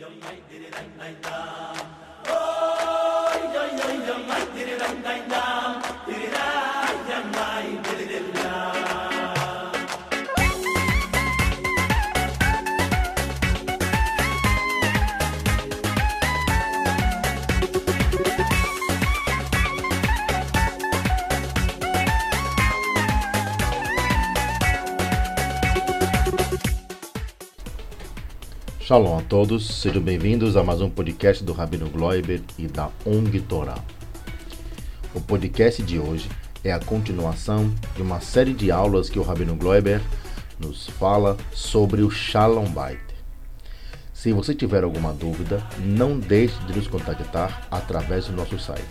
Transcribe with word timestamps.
i 0.00 0.02
oy, 0.02 0.16
oy, 3.56 3.72
oy, 3.86 3.98
oy, 4.08 5.29
Shalom 28.90 29.16
a 29.16 29.22
todos, 29.22 29.68
sejam 29.68 30.02
bem-vindos 30.02 30.56
a 30.56 30.64
mais 30.64 30.80
um 30.80 30.90
podcast 30.90 31.44
do 31.44 31.52
Rabino 31.52 31.88
Gloiber 31.88 32.40
e 32.58 32.66
da 32.66 32.90
ONG 33.06 33.40
Torá. 33.42 33.78
O 35.14 35.20
podcast 35.20 35.80
de 35.80 36.00
hoje 36.00 36.28
é 36.64 36.72
a 36.72 36.80
continuação 36.80 37.72
de 37.94 38.02
uma 38.02 38.20
série 38.20 38.52
de 38.52 38.72
aulas 38.72 39.08
que 39.08 39.16
o 39.16 39.22
Rabino 39.22 39.54
Gloiber 39.54 40.00
nos 40.58 40.88
fala 40.88 41.36
sobre 41.52 42.02
o 42.02 42.10
Shalom 42.10 42.66
Bait. 42.66 42.98
Se 44.12 44.32
você 44.32 44.56
tiver 44.56 44.82
alguma 44.82 45.12
dúvida, 45.12 45.64
não 45.78 46.18
deixe 46.18 46.58
de 46.64 46.74
nos 46.74 46.88
contactar 46.88 47.68
através 47.70 48.26
do 48.26 48.32
nosso 48.32 48.58
site 48.58 48.82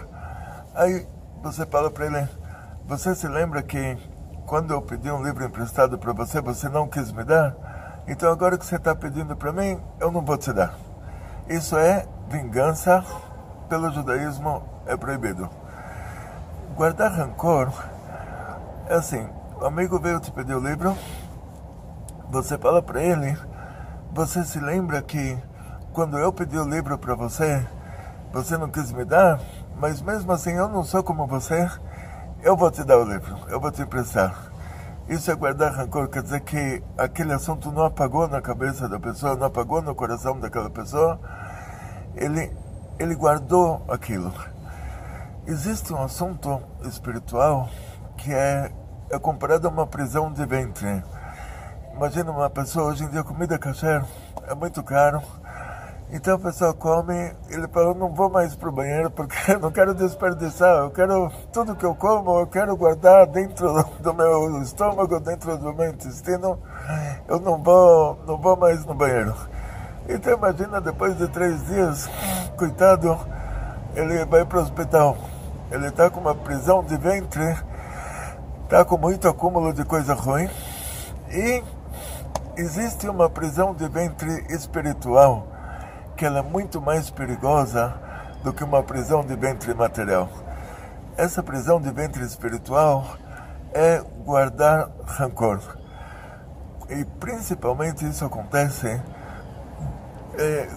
Aí 0.73 1.07
você 1.41 1.65
fala 1.65 1.89
para 1.91 2.05
ele: 2.05 2.29
Você 2.85 3.13
se 3.15 3.27
lembra 3.27 3.61
que 3.61 3.97
quando 4.45 4.73
eu 4.73 4.81
pedi 4.81 5.11
um 5.11 5.23
livro 5.23 5.43
emprestado 5.43 5.97
para 5.97 6.13
você, 6.13 6.41
você 6.41 6.69
não 6.69 6.87
quis 6.87 7.11
me 7.11 7.23
dar? 7.23 7.55
Então 8.07 8.31
agora 8.31 8.57
que 8.57 8.65
você 8.65 8.77
está 8.77 8.95
pedindo 8.95 9.35
para 9.35 9.51
mim, 9.51 9.79
eu 9.99 10.11
não 10.11 10.21
vou 10.21 10.37
te 10.37 10.51
dar. 10.53 10.73
Isso 11.49 11.77
é 11.77 12.07
vingança, 12.29 13.03
pelo 13.69 13.91
judaísmo 13.91 14.63
é 14.85 14.95
proibido. 14.95 15.49
Guardar 16.75 17.11
rancor 17.11 17.71
é 18.87 18.95
assim: 18.95 19.27
o 19.59 19.65
amigo 19.65 19.99
veio 19.99 20.19
te 20.19 20.31
pedir 20.31 20.55
o 20.55 20.59
livro, 20.59 20.95
você 22.29 22.57
fala 22.57 22.81
para 22.81 23.01
ele, 23.01 23.37
você 24.13 24.43
se 24.43 24.59
lembra 24.59 25.01
que 25.01 25.37
quando 25.91 26.17
eu 26.17 26.31
pedi 26.31 26.57
o 26.57 26.69
livro 26.69 26.97
para 26.97 27.15
você, 27.15 27.65
você 28.31 28.57
não 28.57 28.69
quis 28.69 28.91
me 28.91 29.05
dar, 29.05 29.39
mas 29.79 30.01
mesmo 30.01 30.31
assim 30.31 30.51
eu 30.51 30.67
não 30.67 30.83
sou 30.83 31.03
como 31.03 31.25
você, 31.27 31.69
eu 32.43 32.55
vou 32.55 32.69
te 32.69 32.83
dar 32.83 32.97
o 32.97 33.03
livro, 33.03 33.37
eu 33.49 33.59
vou 33.59 33.71
te 33.71 33.81
emprestar. 33.81 34.51
Isso 35.09 35.31
é 35.31 35.35
guardar 35.35 35.71
rancor, 35.71 36.09
quer 36.09 36.21
dizer 36.21 36.41
que 36.41 36.83
aquele 36.97 37.31
assunto 37.31 37.71
não 37.71 37.85
apagou 37.85 38.27
na 38.27 38.41
cabeça 38.41 38.89
da 38.89 38.99
pessoa, 38.99 39.35
não 39.35 39.47
apagou 39.47 39.81
no 39.81 39.95
coração 39.95 40.37
daquela 40.39 40.69
pessoa, 40.69 41.19
ele, 42.15 42.51
ele 42.99 43.15
guardou 43.15 43.85
aquilo. 43.87 44.33
Existe 45.45 45.93
um 45.93 46.03
assunto 46.03 46.61
espiritual 46.83 47.69
que 48.17 48.33
é, 48.33 48.69
é 49.09 49.17
comparado 49.17 49.67
a 49.67 49.71
uma 49.71 49.87
prisão 49.87 50.31
de 50.31 50.45
ventre. 50.45 51.01
Imagina 51.95 52.31
uma 52.31 52.49
pessoa, 52.49 52.91
hoje 52.91 53.05
em 53.05 53.09
dia 53.09 53.23
comida 53.23 53.57
kasher 53.57 54.03
é 54.45 54.53
muito 54.53 54.83
caro, 54.83 55.21
então 56.09 56.35
a 56.35 56.39
pessoa 56.39 56.73
come, 56.73 57.33
ele 57.49 57.67
fala, 57.67 57.93
não 57.93 58.13
vou 58.13 58.29
mais 58.29 58.55
para 58.55 58.69
o 58.69 58.71
banheiro 58.71 59.11
porque 59.11 59.35
eu 59.51 59.59
não 59.59 59.71
quero 59.71 59.93
desperdiçar, 59.93 60.77
eu 60.77 60.91
quero, 60.91 61.29
tudo 61.51 61.75
que 61.75 61.85
eu 61.85 61.93
como, 61.95 62.39
eu 62.39 62.47
quero 62.47 62.77
guardar 62.77 63.27
dentro 63.27 63.83
do 63.99 64.13
meu 64.13 64.61
estômago, 64.61 65.19
dentro 65.19 65.57
do 65.57 65.73
meu 65.73 65.89
intestino, 65.89 66.57
eu 67.27 67.39
não 67.41 67.61
vou, 67.61 68.19
não 68.25 68.37
vou 68.37 68.55
mais 68.55 68.85
no 68.85 68.93
banheiro. 68.93 69.35
Então 70.07 70.33
imagina, 70.33 70.79
depois 70.79 71.17
de 71.17 71.27
três 71.27 71.65
dias, 71.65 72.09
coitado, 72.55 73.19
ele 73.93 74.23
vai 74.23 74.45
para 74.45 74.59
o 74.59 74.61
hospital, 74.61 75.17
ele 75.69 75.87
está 75.87 76.09
com 76.09 76.21
uma 76.21 76.33
prisão 76.33 76.81
de 76.85 76.95
ventre, 76.95 77.57
está 78.63 78.85
com 78.85 78.97
muito 78.97 79.27
acúmulo 79.27 79.73
de 79.73 79.83
coisa 79.83 80.13
ruim, 80.13 80.49
e 81.29 81.61
existe 82.55 83.09
uma 83.09 83.29
prisão 83.29 83.73
de 83.73 83.89
ventre 83.89 84.45
espiritual, 84.49 85.56
que 86.17 86.25
ela 86.25 86.39
é 86.39 86.41
muito 86.41 86.81
mais 86.81 87.11
perigosa 87.11 87.93
do 88.43 88.51
que 88.51 88.63
uma 88.63 88.81
prisão 88.81 89.23
de 89.23 89.35
ventre 89.35 89.73
material. 89.73 90.27
Essa 91.15 91.43
prisão 91.43 91.79
de 91.79 91.91
ventre 91.91 92.23
espiritual 92.23 93.05
é 93.71 94.03
guardar 94.25 94.89
rancor. 95.05 95.61
E 96.89 97.05
principalmente 97.19 98.07
isso 98.07 98.25
acontece 98.25 99.01
é, 100.39 100.69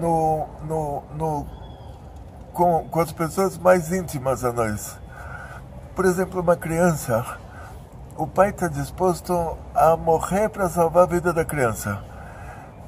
no, 0.00 0.46
no, 0.66 1.02
no, 1.16 1.46
com, 2.52 2.88
com 2.88 3.00
as 3.00 3.12
pessoas 3.12 3.56
mais 3.56 3.92
íntimas 3.92 4.44
a 4.44 4.52
nós. 4.52 4.98
Por 5.94 6.04
exemplo, 6.04 6.40
uma 6.40 6.56
criança, 6.56 7.24
o 8.16 8.26
pai 8.26 8.50
está 8.50 8.66
disposto 8.66 9.56
a 9.72 9.96
morrer 9.96 10.48
para 10.48 10.68
salvar 10.68 11.04
a 11.04 11.06
vida 11.06 11.32
da 11.32 11.44
criança 11.44 12.13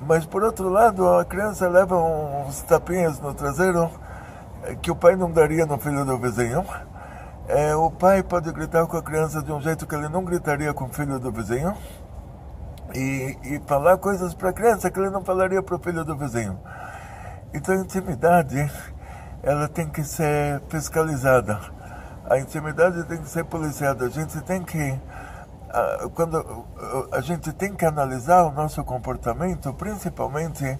mas 0.00 0.26
por 0.26 0.42
outro 0.42 0.68
lado, 0.68 1.08
a 1.08 1.24
criança 1.24 1.68
leva 1.68 1.96
uns 1.96 2.62
tapinhas 2.62 3.18
no 3.20 3.32
traseiro 3.34 3.90
eh, 4.64 4.74
que 4.76 4.90
o 4.90 4.96
pai 4.96 5.16
não 5.16 5.30
daria 5.30 5.64
no 5.64 5.78
filho 5.78 6.04
do 6.04 6.18
vizinho. 6.18 6.64
É, 7.48 7.74
o 7.76 7.90
pai 7.90 8.22
pode 8.22 8.50
gritar 8.52 8.86
com 8.86 8.96
a 8.96 9.02
criança 9.02 9.40
de 9.40 9.52
um 9.52 9.60
jeito 9.60 9.86
que 9.86 9.94
ele 9.94 10.08
não 10.08 10.24
gritaria 10.24 10.74
com 10.74 10.84
o 10.84 10.88
filho 10.88 11.18
do 11.18 11.30
vizinho. 11.30 11.74
E, 12.94 13.36
e 13.42 13.60
falar 13.66 13.98
coisas 13.98 14.34
para 14.34 14.50
a 14.50 14.52
criança 14.52 14.90
que 14.90 14.98
ele 14.98 15.10
não 15.10 15.24
falaria 15.24 15.62
para 15.62 15.76
o 15.76 15.78
filho 15.78 16.04
do 16.04 16.16
vizinho. 16.16 16.58
Então 17.54 17.74
a 17.74 17.78
intimidade, 17.78 18.70
ela 19.42 19.68
tem 19.68 19.88
que 19.88 20.04
ser 20.04 20.60
fiscalizada. 20.68 21.58
A 22.28 22.38
intimidade 22.38 23.04
tem 23.04 23.18
que 23.18 23.28
ser 23.28 23.44
policiada. 23.44 24.06
A 24.06 24.08
gente 24.08 24.40
tem 24.42 24.62
que 24.62 24.98
quando 26.14 26.64
a 27.12 27.20
gente 27.20 27.52
tem 27.52 27.74
que 27.74 27.84
analisar 27.84 28.44
o 28.44 28.52
nosso 28.52 28.82
comportamento, 28.84 29.72
principalmente 29.74 30.78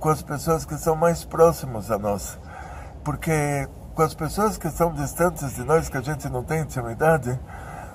com 0.00 0.08
as 0.08 0.22
pessoas 0.22 0.64
que 0.64 0.76
são 0.76 0.96
mais 0.96 1.24
próximas 1.24 1.90
a 1.90 1.98
nós, 1.98 2.38
porque 3.02 3.68
com 3.94 4.02
as 4.02 4.14
pessoas 4.14 4.58
que 4.58 4.68
são 4.70 4.92
distantes 4.92 5.54
de 5.54 5.64
nós, 5.64 5.88
que 5.88 5.96
a 5.96 6.02
gente 6.02 6.28
não 6.28 6.42
tem 6.42 6.60
intimidade, 6.60 7.38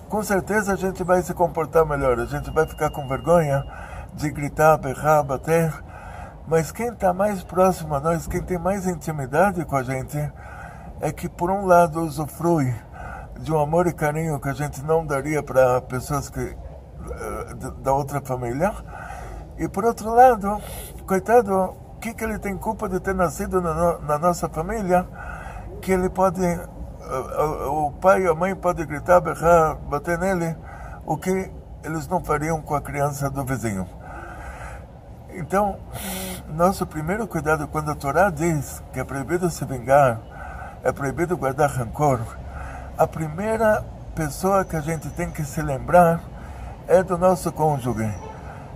com 0.07 0.23
certeza 0.23 0.73
a 0.73 0.75
gente 0.75 1.03
vai 1.03 1.21
se 1.21 1.33
comportar 1.33 1.85
melhor, 1.85 2.19
a 2.19 2.25
gente 2.25 2.49
vai 2.51 2.65
ficar 2.65 2.89
com 2.89 3.07
vergonha 3.07 3.65
de 4.13 4.29
gritar, 4.31 4.77
berrar, 4.77 5.23
bater, 5.23 5.73
mas 6.47 6.71
quem 6.71 6.87
está 6.87 7.13
mais 7.13 7.43
próximo 7.43 7.93
a 7.93 7.99
nós, 7.99 8.25
quem 8.25 8.41
tem 8.41 8.57
mais 8.57 8.87
intimidade 8.87 9.63
com 9.65 9.75
a 9.75 9.83
gente, 9.83 10.17
é 10.99 11.11
que 11.11 11.29
por 11.29 11.51
um 11.51 11.65
lado 11.65 12.01
usufrui 12.01 12.73
de 13.39 13.51
um 13.51 13.59
amor 13.59 13.88
e 13.88 13.94
carinho 13.94 14.39
que 14.39 14.50
a 14.50 14.53
gente 14.53 14.83
não 14.83 15.06
daria 15.06 15.41
para 15.41 15.81
pessoas 15.81 16.30
que 16.30 16.39
uh, 16.39 17.71
da 17.81 17.94
outra 17.94 18.21
família. 18.21 18.74
E 19.57 19.68
por 19.68 19.86
outro 19.86 20.13
lado, 20.13 20.62
coitado, 21.06 21.53
o 21.56 22.00
que, 22.00 22.13
que 22.13 22.24
ele 22.24 22.38
tem 22.39 22.57
culpa 22.57 22.88
de 22.88 23.00
ter 23.00 23.15
nascido 23.15 23.62
na, 23.62 23.97
na 24.00 24.19
nossa 24.19 24.47
família? 24.50 25.07
Que 25.81 25.91
ele 25.91 26.09
pode, 26.09 26.41
uh, 26.41 27.88
o 27.88 27.91
pai 27.94 28.24
e 28.24 28.27
a 28.27 28.33
mãe 28.33 28.56
podem 28.56 28.86
gritar, 28.86 29.19
berrar, 29.21 29.75
bater 29.75 30.18
nele, 30.18 30.56
o 31.06 31.18
que 31.18 31.51
eles 31.83 32.07
não 32.07 32.24
fariam 32.24 32.62
com 32.62 32.75
a 32.75 32.81
criança 32.81 33.30
do 33.30 33.44
vizinho. 33.45 33.88
Então, 35.31 35.77
nosso 36.50 36.85
primeiro 36.85 37.27
cuidado 37.27 37.68
quando 37.68 37.92
a 37.92 37.95
Torá 37.95 38.30
diz 38.30 38.83
que 38.92 39.00
é 39.00 39.03
proibido 39.03 39.50
se 39.50 39.63
vingar, 39.63 40.19
é 40.83 40.92
proibido 40.92 41.38
guardar 41.38 41.69
rancor, 41.69 42.19
a 42.99 43.07
primeira 43.07 43.81
pessoa 44.13 44.65
que 44.65 44.75
a 44.75 44.81
gente 44.81 45.09
tem 45.11 45.31
que 45.31 45.45
se 45.45 45.61
lembrar 45.61 46.19
é 46.85 47.01
do 47.01 47.17
nosso 47.17 47.49
cônjuge. 47.49 48.13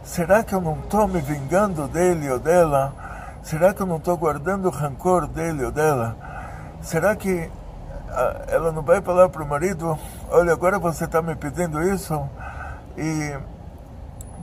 Será 0.01 0.41
que 0.41 0.55
eu 0.55 0.61
não 0.61 0.75
estou 0.79 1.09
me 1.09 1.19
vingando 1.19 1.89
dele 1.89 2.31
ou 2.31 2.39
dela? 2.39 2.93
Será 3.43 3.73
que 3.73 3.81
eu 3.81 3.85
não 3.85 3.97
estou 3.97 4.15
guardando 4.15 4.69
rancor 4.69 5.27
dele 5.27 5.65
ou 5.65 5.73
dela? 5.73 6.15
Será 6.81 7.17
que 7.17 7.51
ah, 8.09 8.45
ela 8.47 8.71
não 8.71 8.81
vai 8.81 9.01
falar 9.01 9.27
para 9.27 9.43
o 9.43 9.45
marido: 9.45 9.99
Olha, 10.31 10.53
agora 10.53 10.79
você 10.79 11.03
está 11.03 11.21
me 11.21 11.35
pedindo 11.35 11.83
isso 11.83 12.25
e 12.97 13.37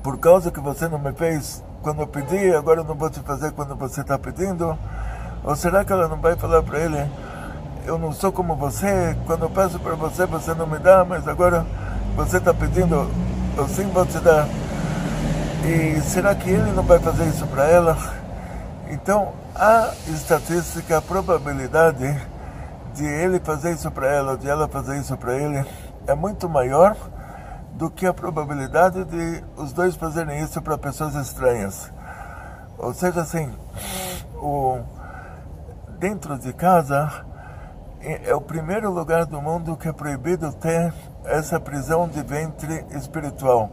por 0.02 0.18
causa 0.18 0.50
que 0.50 0.60
você 0.60 0.88
não 0.88 0.98
me 0.98 1.14
fez 1.14 1.64
quando 1.80 2.02
eu 2.02 2.06
pedi, 2.06 2.54
agora 2.54 2.80
eu 2.80 2.84
não 2.84 2.94
vou 2.94 3.08
te 3.08 3.20
fazer 3.20 3.52
quando 3.52 3.74
você 3.76 4.02
está 4.02 4.18
pedindo? 4.18 4.78
Ou 5.42 5.56
será 5.56 5.86
que 5.86 5.92
ela 5.92 6.06
não 6.06 6.18
vai 6.18 6.36
falar 6.36 6.62
para 6.62 6.80
ele? 6.80 7.29
Eu 7.90 7.98
não 7.98 8.12
sou 8.12 8.30
como 8.30 8.54
você, 8.54 9.16
quando 9.26 9.42
eu 9.42 9.50
peço 9.50 9.80
para 9.80 9.96
você, 9.96 10.24
você 10.24 10.54
não 10.54 10.64
me 10.64 10.78
dá, 10.78 11.04
mas 11.04 11.26
agora 11.26 11.66
você 12.14 12.36
está 12.36 12.54
pedindo, 12.54 13.10
eu 13.56 13.68
sim 13.68 13.82
vou 13.88 14.06
te 14.06 14.16
dar. 14.20 14.46
E 15.64 16.00
será 16.02 16.32
que 16.36 16.48
ele 16.48 16.70
não 16.70 16.84
vai 16.84 17.00
fazer 17.00 17.26
isso 17.26 17.44
para 17.48 17.64
ela? 17.66 17.98
Então, 18.90 19.32
a 19.56 19.92
estatística, 20.06 20.98
a 20.98 21.02
probabilidade 21.02 22.16
de 22.94 23.04
ele 23.04 23.40
fazer 23.40 23.72
isso 23.72 23.90
para 23.90 24.06
ela, 24.06 24.38
de 24.38 24.48
ela 24.48 24.68
fazer 24.68 24.96
isso 24.96 25.16
para 25.16 25.34
ele, 25.34 25.66
é 26.06 26.14
muito 26.14 26.48
maior 26.48 26.94
do 27.72 27.90
que 27.90 28.06
a 28.06 28.14
probabilidade 28.14 29.04
de 29.04 29.42
os 29.56 29.72
dois 29.72 29.96
fazerem 29.96 30.40
isso 30.44 30.62
para 30.62 30.78
pessoas 30.78 31.16
estranhas. 31.16 31.90
Ou 32.78 32.94
seja, 32.94 33.22
assim, 33.22 33.52
o, 34.36 34.78
dentro 35.98 36.38
de 36.38 36.52
casa, 36.52 37.28
é, 38.02 38.34
o 38.34 38.40
primeiro 38.40 38.90
lugar 38.90 39.26
do 39.26 39.40
mundo 39.42 39.76
que 39.76 39.88
é 39.88 39.92
proibido 39.92 40.52
ter 40.52 40.92
essa 41.24 41.60
prisão 41.60 42.08
de 42.08 42.22
ventre 42.22 42.84
espiritual, 42.92 43.70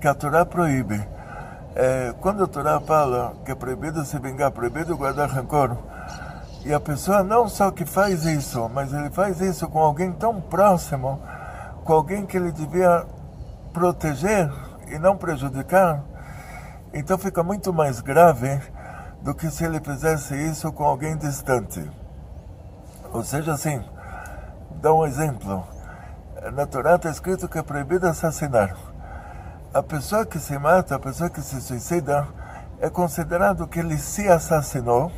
que 0.00 0.08
a 0.08 0.14
Torá 0.14 0.44
proíbe. 0.44 1.06
É, 1.74 2.14
quando 2.20 2.44
a 2.44 2.46
Torá 2.46 2.80
fala 2.80 3.34
que 3.44 3.52
é 3.52 3.54
proibido 3.54 4.04
se 4.04 4.18
vingar, 4.18 4.50
proibido 4.50 4.96
guardar 4.96 5.28
rancor, 5.28 5.76
e 6.64 6.72
a 6.72 6.80
pessoa 6.80 7.22
não 7.22 7.48
só 7.48 7.70
que 7.70 7.84
faz 7.84 8.24
isso, 8.24 8.68
mas 8.72 8.92
ele 8.92 9.10
faz 9.10 9.40
isso 9.40 9.68
com 9.68 9.78
alguém 9.78 10.12
tão 10.12 10.40
próximo, 10.40 11.20
com 11.84 11.92
alguém 11.92 12.26
que 12.26 12.36
ele 12.36 12.50
devia 12.50 13.06
proteger 13.72 14.50
e 14.88 14.98
não 14.98 15.16
prejudicar, 15.16 16.02
então 16.92 17.18
fica 17.18 17.42
muito 17.42 17.72
mais 17.72 18.00
grave 18.00 18.60
do 19.22 19.34
que 19.34 19.50
se 19.50 19.64
ele 19.64 19.78
fizesse 19.80 20.34
isso 20.34 20.72
com 20.72 20.84
alguém 20.84 21.16
distante. 21.16 21.88
Ou 23.12 23.24
seja, 23.24 23.54
assim, 23.54 23.82
dá 24.80 24.92
um 24.92 25.06
exemplo. 25.06 25.64
Na 26.52 26.66
Torá 26.66 26.96
está 26.96 27.10
escrito 27.10 27.48
que 27.48 27.58
é 27.58 27.62
proibido 27.62 28.06
assassinar. 28.06 28.76
A 29.72 29.82
pessoa 29.82 30.24
que 30.24 30.38
se 30.38 30.58
mata, 30.58 30.94
a 30.94 30.98
pessoa 30.98 31.28
que 31.28 31.40
se 31.40 31.60
suicida, 31.60 32.26
é 32.80 32.88
considerado 32.88 33.66
que 33.66 33.80
ele 33.80 33.98
se 33.98 34.28
assassinou, 34.28 35.10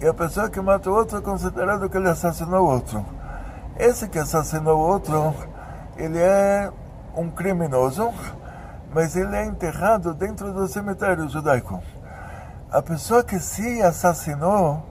e 0.00 0.06
a 0.06 0.14
pessoa 0.14 0.48
que 0.48 0.60
mata 0.60 0.90
o 0.90 0.94
outro 0.94 1.18
é 1.18 1.20
considerado 1.20 1.88
que 1.88 1.96
ele 1.96 2.08
assassinou 2.08 2.64
o 2.66 2.70
outro. 2.70 3.04
Esse 3.78 4.08
que 4.08 4.18
assassinou 4.18 4.78
o 4.78 4.86
outro, 4.88 5.34
ele 5.96 6.18
é 6.18 6.72
um 7.14 7.30
criminoso, 7.30 8.12
mas 8.92 9.16
ele 9.16 9.36
é 9.36 9.44
enterrado 9.44 10.14
dentro 10.14 10.52
do 10.52 10.66
cemitério 10.66 11.28
judaico. 11.28 11.82
A 12.70 12.80
pessoa 12.80 13.22
que 13.22 13.38
se 13.38 13.82
assassinou, 13.82 14.82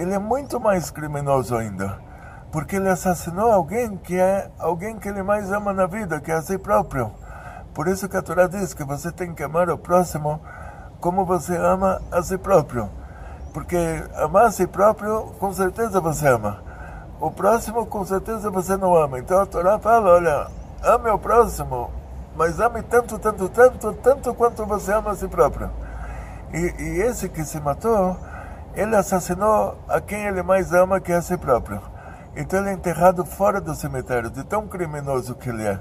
ele 0.00 0.14
é 0.14 0.18
muito 0.18 0.58
mais 0.58 0.90
criminoso 0.90 1.54
ainda, 1.54 1.98
porque 2.50 2.76
ele 2.76 2.88
assassinou 2.88 3.52
alguém 3.52 3.98
que 3.98 4.16
é 4.16 4.50
alguém 4.58 4.98
que 4.98 5.06
ele 5.06 5.22
mais 5.22 5.52
ama 5.52 5.74
na 5.74 5.86
vida, 5.86 6.18
que 6.20 6.32
é 6.32 6.36
a 6.36 6.40
si 6.40 6.56
próprio. 6.56 7.12
Por 7.74 7.86
isso 7.86 8.08
que 8.08 8.16
a 8.16 8.22
Torá 8.22 8.46
diz 8.46 8.72
que 8.72 8.82
você 8.82 9.12
tem 9.12 9.34
que 9.34 9.42
amar 9.42 9.68
o 9.68 9.76
próximo 9.76 10.40
como 11.00 11.26
você 11.26 11.54
ama 11.54 12.00
a 12.10 12.22
si 12.22 12.38
próprio. 12.38 12.88
Porque 13.52 13.76
amar 14.16 14.46
a 14.46 14.50
si 14.50 14.66
próprio, 14.66 15.34
com 15.38 15.52
certeza 15.52 16.00
você 16.00 16.28
ama. 16.28 16.62
O 17.20 17.30
próximo, 17.30 17.84
com 17.84 18.02
certeza 18.06 18.50
você 18.50 18.78
não 18.78 18.96
ama. 18.96 19.18
Então 19.18 19.38
a 19.38 19.44
Torá 19.44 19.78
fala: 19.78 20.12
olha, 20.12 20.46
ame 20.82 21.10
o 21.10 21.18
próximo, 21.18 21.90
mas 22.34 22.58
ame 22.58 22.82
tanto, 22.82 23.18
tanto, 23.18 23.50
tanto, 23.50 23.92
tanto 23.92 24.34
quanto 24.34 24.64
você 24.64 24.94
ama 24.94 25.10
a 25.10 25.14
si 25.14 25.28
próprio. 25.28 25.70
E, 26.54 26.82
e 26.82 27.02
esse 27.02 27.28
que 27.28 27.44
se 27.44 27.60
matou 27.60 28.16
ele 28.74 28.94
assassinou 28.96 29.78
a 29.88 30.00
quem 30.00 30.26
ele 30.26 30.42
mais 30.42 30.72
ama, 30.72 31.00
que 31.00 31.12
é 31.12 31.16
a 31.16 31.22
si 31.22 31.36
próprio. 31.36 31.80
Então 32.36 32.60
ele 32.60 32.70
é 32.70 32.72
enterrado 32.72 33.24
fora 33.24 33.60
do 33.60 33.74
cemitério, 33.74 34.30
de 34.30 34.44
tão 34.44 34.68
criminoso 34.68 35.34
que 35.34 35.48
ele 35.48 35.66
é. 35.66 35.80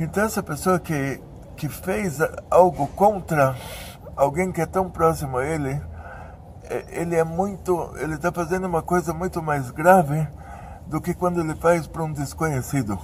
Então 0.00 0.24
essa 0.24 0.42
pessoa 0.42 0.78
que, 0.78 1.20
que 1.56 1.68
fez 1.68 2.18
algo 2.50 2.86
contra 2.88 3.56
alguém 4.16 4.50
que 4.50 4.60
é 4.60 4.66
tão 4.66 4.90
próximo 4.90 5.38
a 5.38 5.46
ele, 5.46 5.80
é, 6.64 6.84
ele 6.88 7.14
é 7.14 7.24
muito, 7.24 7.92
ele 7.98 8.14
está 8.14 8.32
fazendo 8.32 8.66
uma 8.66 8.82
coisa 8.82 9.14
muito 9.14 9.40
mais 9.40 9.70
grave 9.70 10.26
do 10.86 11.00
que 11.00 11.14
quando 11.14 11.40
ele 11.40 11.54
faz 11.54 11.86
para 11.86 12.02
um 12.02 12.12
desconhecido. 12.12 12.98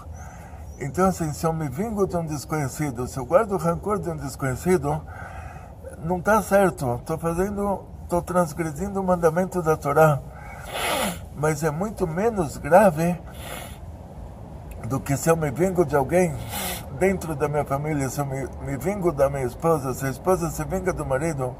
Então 0.80 1.06
assim, 1.06 1.32
se 1.32 1.46
eu 1.46 1.52
me 1.52 1.68
vingo 1.68 2.06
de 2.06 2.16
um 2.16 2.26
desconhecido, 2.26 3.06
se 3.06 3.16
eu 3.16 3.24
guardo 3.24 3.56
rancor 3.56 4.00
de 4.00 4.10
um 4.10 4.16
desconhecido, 4.16 5.00
não 6.04 6.18
está 6.18 6.42
certo. 6.42 6.96
Estou 6.96 7.16
fazendo 7.16 7.93
estou 8.04 8.22
transgredindo 8.22 9.00
o 9.00 9.04
mandamento 9.04 9.62
da 9.62 9.76
Torá. 9.76 10.20
Mas 11.34 11.64
é 11.64 11.70
muito 11.70 12.06
menos 12.06 12.56
grave 12.56 13.18
do 14.88 15.00
que 15.00 15.16
se 15.16 15.30
eu 15.30 15.36
me 15.36 15.50
vingo 15.50 15.84
de 15.84 15.96
alguém 15.96 16.34
dentro 16.98 17.34
da 17.34 17.48
minha 17.48 17.64
família, 17.64 18.08
se 18.08 18.20
eu 18.20 18.26
me, 18.26 18.46
me 18.62 18.76
vingo 18.76 19.10
da 19.10 19.28
minha 19.28 19.44
esposa, 19.44 19.92
se 19.94 20.06
a 20.06 20.10
esposa 20.10 20.50
se 20.50 20.64
vinga 20.64 20.92
do 20.92 21.04
marido, 21.04 21.56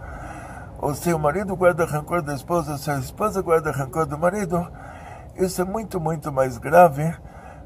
ou 0.78 0.94
se 0.94 1.12
o 1.12 1.18
marido 1.18 1.56
guarda 1.56 1.84
rancor 1.84 2.22
da 2.22 2.34
esposa, 2.34 2.78
se 2.78 2.90
a 2.90 2.98
esposa 2.98 3.42
guarda 3.42 3.72
rancor 3.72 4.06
do 4.06 4.18
marido, 4.18 4.70
isso 5.36 5.60
é 5.60 5.64
muito, 5.64 5.98
muito 5.98 6.30
mais 6.30 6.58
grave 6.58 7.12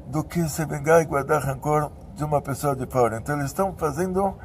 do 0.07 0.23
que 0.23 0.47
se 0.49 0.65
vingar 0.65 1.01
e 1.01 1.05
guardar 1.05 1.43
rancor 1.43 1.91
de 2.15 2.23
uma 2.23 2.41
pessoa 2.41 2.75
de 2.75 2.87
fora. 2.87 3.17
Então 3.17 3.35
eles 3.35 3.47
estão 3.47 3.75
fazendo 3.75 4.35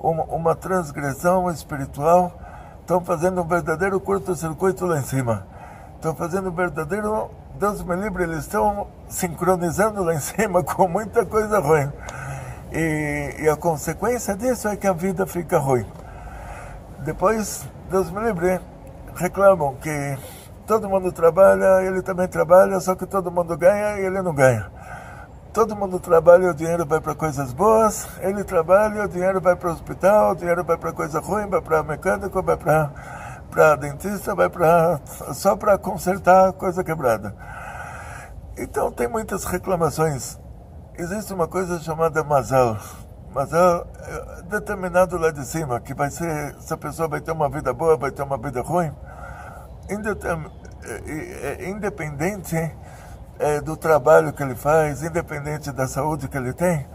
uma, 0.00 0.24
uma 0.24 0.54
transgressão 0.56 1.48
espiritual 1.50 2.43
estão 2.84 3.00
fazendo 3.00 3.40
um 3.40 3.46
verdadeiro 3.46 3.98
curto-circuito 3.98 4.84
lá 4.84 4.98
em 4.98 5.02
cima. 5.02 5.46
Estão 5.96 6.14
fazendo 6.14 6.50
um 6.50 6.52
verdadeiro, 6.52 7.30
Deus 7.58 7.82
me 7.82 7.96
livre, 7.96 8.24
eles 8.24 8.40
estão 8.40 8.86
sincronizando 9.08 10.04
lá 10.04 10.14
em 10.14 10.20
cima 10.20 10.62
com 10.62 10.86
muita 10.86 11.24
coisa 11.24 11.58
ruim. 11.60 11.90
E, 12.70 13.36
e 13.40 13.48
a 13.48 13.56
consequência 13.56 14.36
disso 14.36 14.68
é 14.68 14.76
que 14.76 14.86
a 14.86 14.92
vida 14.92 15.26
fica 15.26 15.58
ruim. 15.58 15.86
Depois, 16.98 17.66
Deus 17.90 18.10
me 18.10 18.20
livre, 18.20 18.60
reclamam 19.14 19.76
que 19.76 20.18
todo 20.66 20.88
mundo 20.88 21.10
trabalha, 21.10 21.82
ele 21.82 22.02
também 22.02 22.28
trabalha, 22.28 22.78
só 22.80 22.94
que 22.94 23.06
todo 23.06 23.30
mundo 23.30 23.56
ganha 23.56 23.98
e 23.98 24.04
ele 24.04 24.20
não 24.20 24.34
ganha. 24.34 24.70
Todo 25.54 25.76
mundo 25.76 26.00
trabalha, 26.00 26.50
o 26.50 26.54
dinheiro 26.54 26.84
vai 26.84 27.00
para 27.00 27.14
coisas 27.14 27.52
boas, 27.52 28.08
ele 28.18 28.42
trabalha, 28.42 29.04
o 29.04 29.08
dinheiro 29.08 29.40
vai 29.40 29.54
para 29.54 29.70
o 29.70 29.72
hospital, 29.72 30.32
o 30.32 30.34
dinheiro 30.34 30.64
vai 30.64 30.76
para 30.76 30.92
coisa 30.92 31.20
ruim, 31.20 31.46
vai 31.46 31.60
para 31.60 31.80
mecânico, 31.84 32.42
vai 32.42 32.56
para 32.56 33.76
dentista, 33.76 34.34
vai 34.34 34.50
para 34.50 34.98
só 35.32 35.54
para 35.54 35.78
consertar 35.78 36.52
coisa 36.54 36.82
quebrada. 36.82 37.36
Então 38.58 38.90
tem 38.90 39.06
muitas 39.06 39.44
reclamações. 39.44 40.40
Existe 40.98 41.32
uma 41.32 41.46
coisa 41.46 41.78
chamada 41.78 42.24
mazal. 42.24 42.76
Mazal 43.32 43.86
é 43.96 44.42
determinado 44.42 45.16
lá 45.16 45.30
de 45.30 45.46
cima, 45.46 45.78
que 45.78 45.94
vai 45.94 46.10
ser, 46.10 46.56
se 46.58 46.74
a 46.74 46.76
pessoa 46.76 47.06
vai 47.06 47.20
ter 47.20 47.30
uma 47.30 47.48
vida 47.48 47.72
boa, 47.72 47.96
vai 47.96 48.10
ter 48.10 48.24
uma 48.24 48.38
vida 48.38 48.60
ruim, 48.60 48.92
é, 49.88 51.62
é, 51.62 51.68
independente 51.70 52.56
é, 53.38 53.60
do 53.60 53.76
trabalho 53.76 54.32
que 54.32 54.42
ele 54.42 54.54
faz, 54.54 55.02
independente 55.02 55.72
da 55.72 55.86
saúde 55.86 56.28
que 56.28 56.36
ele 56.36 56.52
tem. 56.52 56.86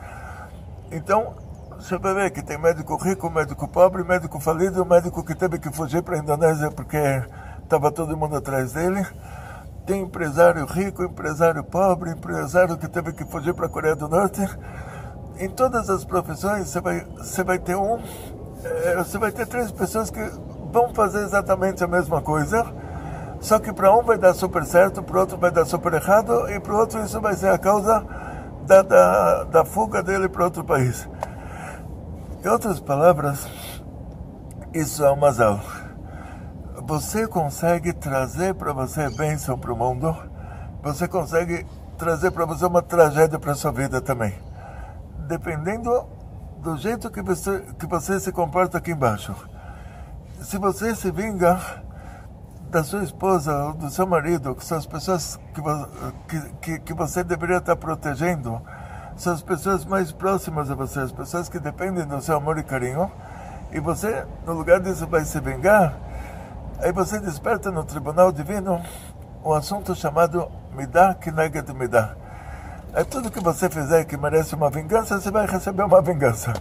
Então, 0.91 1.35
você 1.79 1.97
vai 1.97 2.13
ver 2.13 2.31
que 2.31 2.41
tem 2.41 2.57
médico 2.57 2.95
rico, 2.97 3.29
médico 3.29 3.67
pobre, 3.67 4.03
médico 4.03 4.39
falido, 4.39 4.85
médico 4.85 5.23
que 5.23 5.35
teve 5.35 5.59
que 5.59 5.71
fugir 5.71 6.01
para 6.01 6.15
a 6.15 6.19
Indonésia 6.19 6.69
porque 6.71 6.97
estava 7.63 7.91
todo 7.91 8.17
mundo 8.17 8.35
atrás 8.35 8.73
dele. 8.73 9.05
Tem 9.85 10.01
empresário 10.01 10.65
rico, 10.65 11.03
empresário 11.03 11.63
pobre, 11.63 12.11
empresário 12.11 12.77
que 12.77 12.87
teve 12.87 13.13
que 13.13 13.23
fugir 13.25 13.53
para 13.53 13.67
a 13.67 13.69
Coreia 13.69 13.95
do 13.95 14.07
Norte. 14.09 14.41
em 15.39 15.49
todas 15.49 15.89
as 15.89 16.03
profissões 16.03 16.67
você 16.67 16.81
vai, 16.81 17.05
você 17.17 17.43
vai 17.43 17.57
ter 17.57 17.75
um, 17.75 17.97
é, 18.63 18.95
você 18.97 19.17
vai 19.17 19.31
ter 19.31 19.47
três 19.47 19.71
pessoas 19.71 20.11
que 20.11 20.19
vão 20.71 20.93
fazer 20.93 21.21
exatamente 21.21 21.83
a 21.83 21.87
mesma 21.87 22.21
coisa, 22.21 22.65
só 23.39 23.57
que 23.57 23.71
para 23.71 23.95
um 23.95 24.03
vai 24.03 24.17
dar 24.17 24.33
super 24.33 24.65
certo, 24.65 25.01
para 25.01 25.15
o 25.15 25.19
outro 25.19 25.37
vai 25.37 25.51
dar 25.51 25.65
super 25.65 25.93
errado, 25.93 26.49
e 26.49 26.59
para 26.59 26.73
o 26.73 26.77
outro 26.77 27.01
isso 27.03 27.19
vai 27.21 27.35
ser 27.35 27.49
a 27.49 27.57
causa 27.57 28.05
da, 28.65 28.81
da, 28.81 29.43
da 29.45 29.65
fuga 29.65 30.03
dele 30.03 30.27
para 30.27 30.43
outro 30.43 30.63
país. 30.63 31.07
Em 32.43 32.47
outras 32.47 32.79
palavras, 32.79 33.47
isso 34.73 35.03
é 35.03 35.07
uma 35.09 35.27
mazal. 35.27 35.59
Você 36.85 37.27
consegue 37.27 37.93
trazer 37.93 38.55
para 38.55 38.73
você 38.73 39.09
bênção 39.09 39.57
para 39.57 39.73
o 39.73 39.75
mundo, 39.75 40.15
você 40.81 41.07
consegue 41.07 41.65
trazer 41.97 42.31
para 42.31 42.45
você 42.45 42.65
uma 42.65 42.81
tragédia 42.81 43.37
para 43.37 43.55
sua 43.55 43.71
vida 43.71 44.01
também. 44.01 44.33
Dependendo 45.27 46.07
do 46.59 46.77
jeito 46.77 47.09
que 47.09 47.21
você, 47.21 47.59
que 47.77 47.85
você 47.85 48.19
se 48.19 48.31
comporta 48.31 48.77
aqui 48.77 48.91
embaixo. 48.91 49.35
Se 50.41 50.57
você 50.57 50.95
se 50.95 51.11
vinga 51.11 51.59
da 52.69 52.83
sua 52.83 53.03
esposa 53.03 53.65
ou 53.65 53.73
do 53.73 53.89
seu 53.89 54.05
marido, 54.05 54.55
que 54.55 54.63
são 54.63 54.77
as 54.77 54.85
pessoas 54.85 55.39
que, 56.27 56.41
que, 56.61 56.79
que 56.79 56.93
você 56.93 57.23
deveria 57.23 57.57
estar 57.57 57.75
protegendo, 57.75 58.61
são 59.17 59.33
as 59.33 59.41
pessoas 59.41 59.85
mais 59.85 60.11
próximas 60.11 60.69
a 60.69 60.75
você, 60.75 60.99
as 60.99 61.11
pessoas 61.11 61.49
que 61.49 61.59
dependem 61.59 62.05
do 62.05 62.21
seu 62.21 62.37
amor 62.37 62.57
e 62.57 62.63
carinho, 62.63 63.11
e 63.71 63.79
você, 63.79 64.25
no 64.45 64.53
lugar 64.53 64.79
disso, 64.79 65.07
vai 65.07 65.25
se 65.25 65.39
vingar, 65.39 65.95
aí 66.79 66.91
você 66.91 67.19
desperta 67.19 67.71
no 67.71 67.83
tribunal 67.83 68.31
divino 68.31 68.81
um 69.43 69.53
assunto 69.53 69.95
chamado 69.95 70.49
Midah 70.75 71.15
Kineged 71.15 71.73
Midah 71.73 72.28
é 72.93 73.03
tudo 73.03 73.29
que 73.29 73.39
você 73.39 73.69
fizer 73.69 74.03
que 74.05 74.17
merece 74.17 74.55
uma 74.55 74.69
vingança, 74.69 75.19
você 75.19 75.29
vai 75.29 75.45
receber 75.45 75.83
uma 75.83 76.01
vingança. 76.01 76.53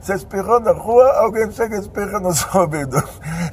Você 0.00 0.14
espirrou 0.14 0.58
na 0.60 0.72
rua, 0.72 1.12
alguém 1.18 1.50
chega 1.50 1.76
e 1.76 1.80
espirra 1.80 2.18
no 2.18 2.32
seu 2.34 2.60
ouvido. 2.60 3.02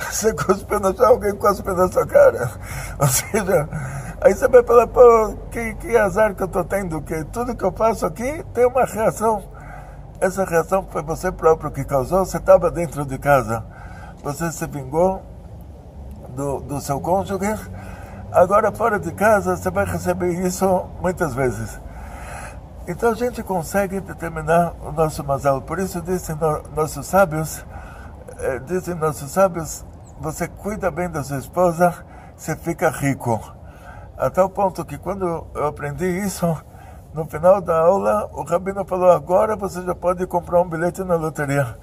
Você 0.10 0.34
cuspiu 0.34 0.80
no 0.80 0.96
chão, 0.96 1.08
alguém 1.08 1.36
cospe 1.36 1.72
na 1.72 1.88
sua 1.88 2.06
cara. 2.06 2.52
Ou 3.00 3.08
seja, 3.08 3.70
aí 4.22 4.34
você 4.34 4.48
vai 4.48 4.64
falar, 4.64 4.88
pô, 4.88 5.36
que, 5.52 5.76
que 5.76 5.96
azar 5.96 6.34
que 6.36 6.44
eu 6.44 6.48
estou 6.48 6.64
tendo, 6.64 7.02
que 7.02 7.24
tudo 7.26 7.56
que 7.56 7.64
eu 7.64 7.72
faço 7.72 8.06
aqui 8.06 8.44
tem 8.54 8.66
uma 8.66 8.86
reação. 8.86 9.44
Essa 10.20 10.44
reação 10.44 10.88
foi 10.90 11.04
você 11.04 11.32
próprio 11.32 11.72
que 11.72 11.84
causou, 11.84 12.26
você 12.26 12.38
estava 12.38 12.72
dentro 12.72 13.06
de 13.06 13.18
casa. 13.18 13.64
Você 14.24 14.52
se 14.52 14.66
vingou 14.68 15.22
do, 16.30 16.62
do 16.62 16.82
seu 16.82 17.00
cônjuge. 17.00 17.56
Agora, 18.32 18.72
fora 18.72 19.00
de 19.00 19.12
casa, 19.12 19.56
você 19.56 19.70
vai 19.70 19.86
receber 19.86 20.32
isso 20.46 20.86
muitas 21.02 21.36
vezes. 21.36 21.80
Então 22.86 23.12
a 23.12 23.16
gente 23.16 23.42
consegue 23.42 24.02
determinar 24.02 24.74
o 24.82 24.92
nosso 24.92 25.24
mazal. 25.24 25.62
Por 25.62 25.80
isso 25.80 26.02
dizem 26.02 26.36
nossos 26.76 27.08
sábios, 27.08 27.66
eh, 28.40 28.60
dizem 28.60 28.94
nossos 28.96 29.32
sábios, 29.32 29.86
você 30.20 30.48
cuida 30.50 30.92
bem 30.92 31.10
da 31.10 31.24
sua 31.24 31.38
esposa, 31.38 32.06
você 32.36 32.56
fica 32.58 32.90
rico. 32.90 33.40
A 34.18 34.30
tal 34.30 34.50
ponto 34.50 34.84
que 34.84 34.98
quando 34.98 35.48
eu 35.56 35.66
aprendi 35.66 36.06
isso, 36.06 36.46
no 37.14 37.26
final 37.26 37.62
da 37.62 37.80
aula, 37.80 38.30
o 38.34 38.44
rabino 38.44 38.84
falou, 38.84 39.12
agora 39.12 39.56
você 39.56 39.82
já 39.82 39.96
pode 39.96 40.28
comprar 40.28 40.62
um 40.62 40.68
bilhete 40.68 41.04
na 41.04 41.16
loteria. 41.16 41.78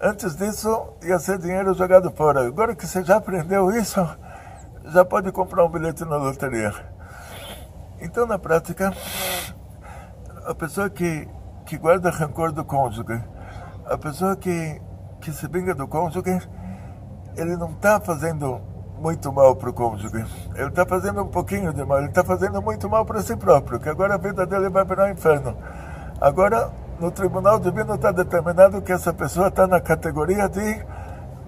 Antes 0.00 0.34
disso, 0.34 0.94
ia 1.02 1.20
ser 1.20 1.38
dinheiro 1.38 1.72
jogado 1.74 2.10
fora. 2.10 2.44
Agora 2.44 2.74
que 2.74 2.84
você 2.84 3.04
já 3.04 3.18
aprendeu 3.18 3.70
isso, 3.70 4.04
já 4.86 5.04
pode 5.04 5.30
comprar 5.30 5.64
um 5.64 5.68
bilhete 5.68 6.04
na 6.04 6.16
loteria. 6.16 6.74
Então, 8.00 8.26
na 8.26 8.38
prática, 8.38 8.92
a 10.46 10.54
pessoa 10.54 10.90
que, 10.90 11.28
que 11.64 11.78
guarda 11.78 12.10
rancor 12.10 12.52
do 12.52 12.64
cônjuge, 12.64 13.22
a 13.86 13.96
pessoa 13.96 14.36
que, 14.36 14.80
que 15.20 15.32
se 15.32 15.46
vinga 15.48 15.74
do 15.74 15.86
cônjuge, 15.86 16.48
ele 17.36 17.56
não 17.56 17.70
está 17.70 18.00
fazendo 18.00 18.60
muito 18.98 19.32
mal 19.32 19.56
para 19.56 19.70
o 19.70 19.72
cônjuge. 19.72 20.24
Ele 20.54 20.68
está 20.68 20.86
fazendo 20.86 21.22
um 21.22 21.28
pouquinho 21.28 21.72
de 21.72 21.84
mal, 21.84 21.98
ele 21.98 22.08
está 22.08 22.22
fazendo 22.22 22.60
muito 22.62 22.88
mal 22.88 23.04
para 23.04 23.22
si 23.22 23.36
próprio, 23.36 23.80
que 23.80 23.88
agora 23.88 24.14
a 24.14 24.18
vida 24.18 24.46
dele 24.46 24.68
vai 24.68 24.84
virar 24.84 25.06
um 25.06 25.10
inferno. 25.10 25.56
Agora, 26.20 26.70
no 27.00 27.10
tribunal 27.10 27.58
divino 27.58 27.94
está 27.94 28.12
determinado 28.12 28.80
que 28.80 28.92
essa 28.92 29.12
pessoa 29.12 29.48
está 29.48 29.66
na 29.66 29.80
categoria 29.80 30.48
de 30.48 30.84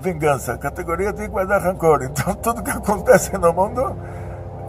vingança, 0.00 0.58
categoria 0.58 1.12
de 1.12 1.26
guardar 1.28 1.62
rancor. 1.62 2.02
Então, 2.02 2.34
tudo 2.42 2.62
que 2.62 2.70
acontece 2.70 3.36
no 3.38 3.52
mundo 3.52 3.96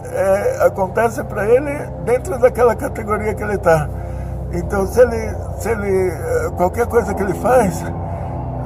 é, 0.04 0.64
acontece 0.64 1.24
para 1.24 1.44
ele 1.46 1.72
dentro 2.04 2.38
daquela 2.38 2.76
categoria 2.76 3.34
que 3.34 3.42
ele 3.42 3.54
está. 3.54 3.88
Então, 4.52 4.86
se 4.86 5.00
ele, 5.00 5.36
se 5.58 5.70
ele, 5.70 6.08
eh, 6.10 6.50
qualquer 6.56 6.86
coisa 6.86 7.12
que 7.14 7.22
ele 7.22 7.34
faz, 7.34 7.84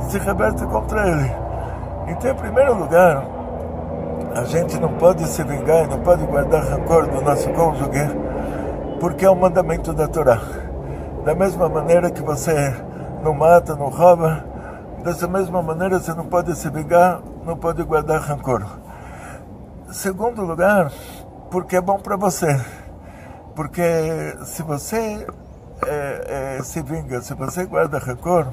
se 0.08 0.18
reverte 0.18 0.64
contra 0.66 1.08
ele. 1.08 1.32
Então, 2.08 2.30
em 2.30 2.34
primeiro 2.34 2.74
lugar, 2.74 3.24
a 4.34 4.44
gente 4.44 4.78
não 4.78 4.94
pode 4.94 5.26
se 5.26 5.42
vingar, 5.42 5.88
não 5.88 6.00
pode 6.00 6.24
guardar 6.26 6.62
rancor 6.62 7.06
do 7.06 7.20
nosso 7.20 7.48
cônjuge, 7.50 8.10
porque 9.00 9.24
é 9.24 9.30
um 9.30 9.36
mandamento 9.36 9.92
da 9.92 10.06
Torá. 10.06 10.40
Da 11.24 11.34
mesma 11.34 11.68
maneira 11.68 12.10
que 12.10 12.22
você 12.22 12.74
não 13.22 13.34
mata, 13.34 13.74
não 13.74 13.88
rouba, 13.88 14.44
dessa 15.02 15.26
mesma 15.26 15.62
maneira 15.62 15.98
você 15.98 16.12
não 16.14 16.26
pode 16.26 16.54
se 16.56 16.68
vingar, 16.70 17.20
não 17.44 17.56
pode 17.56 17.82
guardar 17.82 18.20
rancor. 18.20 18.64
Segundo 19.90 20.42
lugar, 20.42 20.92
porque 21.50 21.76
é 21.76 21.80
bom 21.80 21.98
para 21.98 22.16
você. 22.16 22.60
Porque 23.54 23.82
se 24.44 24.62
você 24.62 25.26
é, 25.86 26.56
é, 26.58 26.62
se 26.62 26.82
vinga, 26.82 27.20
se 27.22 27.34
você 27.34 27.64
guarda 27.64 27.98
rancor, 27.98 28.46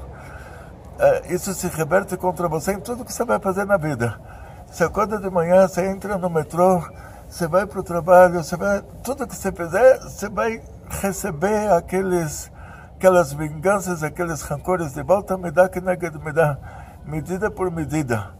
é, 0.98 1.32
isso 1.32 1.52
se 1.54 1.68
reverte 1.68 2.16
contra 2.16 2.48
você 2.48 2.72
em 2.72 2.80
tudo 2.80 3.04
que 3.04 3.12
você 3.12 3.24
vai 3.24 3.38
fazer 3.38 3.64
na 3.64 3.76
vida. 3.76 4.18
Você 4.66 4.84
acorda 4.84 5.18
de 5.18 5.30
manhã, 5.30 5.66
você 5.66 5.86
entra 5.86 6.18
no 6.18 6.28
metrô, 6.28 6.82
você 7.28 7.46
vai 7.46 7.66
para 7.66 7.80
o 7.80 7.82
trabalho, 7.82 8.42
você 8.42 8.56
vai, 8.56 8.82
tudo 9.02 9.26
que 9.26 9.36
você 9.36 9.52
fizer, 9.52 9.98
você 10.00 10.28
vai 10.28 10.62
receber 10.88 11.72
aqueles, 11.72 12.50
aquelas 12.96 13.32
vinganças, 13.32 14.02
aqueles 14.02 14.42
rancores 14.42 14.92
de 14.92 15.02
volta, 15.02 15.38
me 15.38 15.50
dá 15.50 15.68
que 15.68 15.80
nega 15.80 16.10
me 16.10 16.32
dá, 16.32 16.58
medida 17.04 17.50
por 17.50 17.70
medida. 17.70 18.30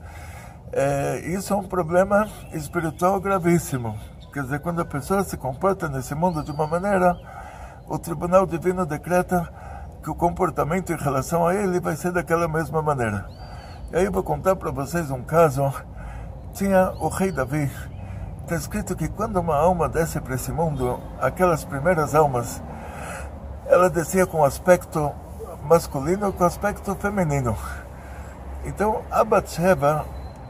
É, 0.73 1.21
isso 1.27 1.53
é 1.55 1.57
um 1.57 1.67
problema 1.67 2.29
espiritual 2.53 3.21
gravíssimo. 3.21 3.99
Quer 4.33 4.43
dizer, 4.43 4.61
quando 4.61 4.81
a 4.81 4.85
pessoa 4.85 5.25
se 5.25 5.37
comporta 5.37 5.89
nesse 5.89 6.15
mundo 6.15 6.43
de 6.43 6.51
uma 6.51 6.67
maneira 6.67 7.17
o 7.89 7.99
Tribunal 7.99 8.47
Divino 8.47 8.85
decreta 8.85 9.49
que 10.03 10.11
o 10.11 10.15
comportamento 10.15 10.93
em 10.93 10.97
relação 10.97 11.47
a 11.47 11.55
ele 11.55 11.81
vai 11.81 11.97
ser 11.97 12.13
daquela 12.13 12.47
mesma 12.47 12.83
maneira. 12.83 13.27
E 13.91 13.97
aí 13.97 14.05
eu 14.05 14.13
vou 14.13 14.23
contar 14.23 14.57
para 14.57 14.71
vocês 14.71 15.11
um 15.11 15.23
caso. 15.23 15.73
Tinha 16.53 16.93
o 17.01 17.09
rei 17.09 17.33
Davi. 17.33 17.71
Está 18.43 18.57
escrito 18.57 18.95
que 18.95 19.09
quando 19.09 19.41
uma 19.41 19.57
alma 19.57 19.89
desce 19.89 20.21
para 20.21 20.35
esse 20.35 20.53
mundo, 20.53 21.01
aquelas 21.21 21.65
primeiras 21.65 22.15
almas, 22.15 22.63
ela 23.67 23.89
descia 23.89 24.27
com 24.27 24.45
aspecto 24.45 25.13
masculino 25.65 26.33
com 26.33 26.45
aspecto 26.45 26.95
feminino. 26.95 27.57
Então, 28.65 29.03
a 29.11 29.25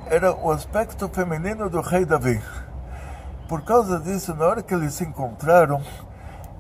era 0.07 0.33
o 0.33 0.50
aspecto 0.50 1.09
feminino 1.09 1.68
do 1.68 1.80
rei 1.80 2.04
Davi. 2.04 2.40
Por 3.49 3.62
causa 3.62 3.99
disso, 3.99 4.35
na 4.35 4.47
hora 4.47 4.62
que 4.62 4.75
eles 4.75 4.95
se 4.95 5.04
encontraram, 5.04 5.83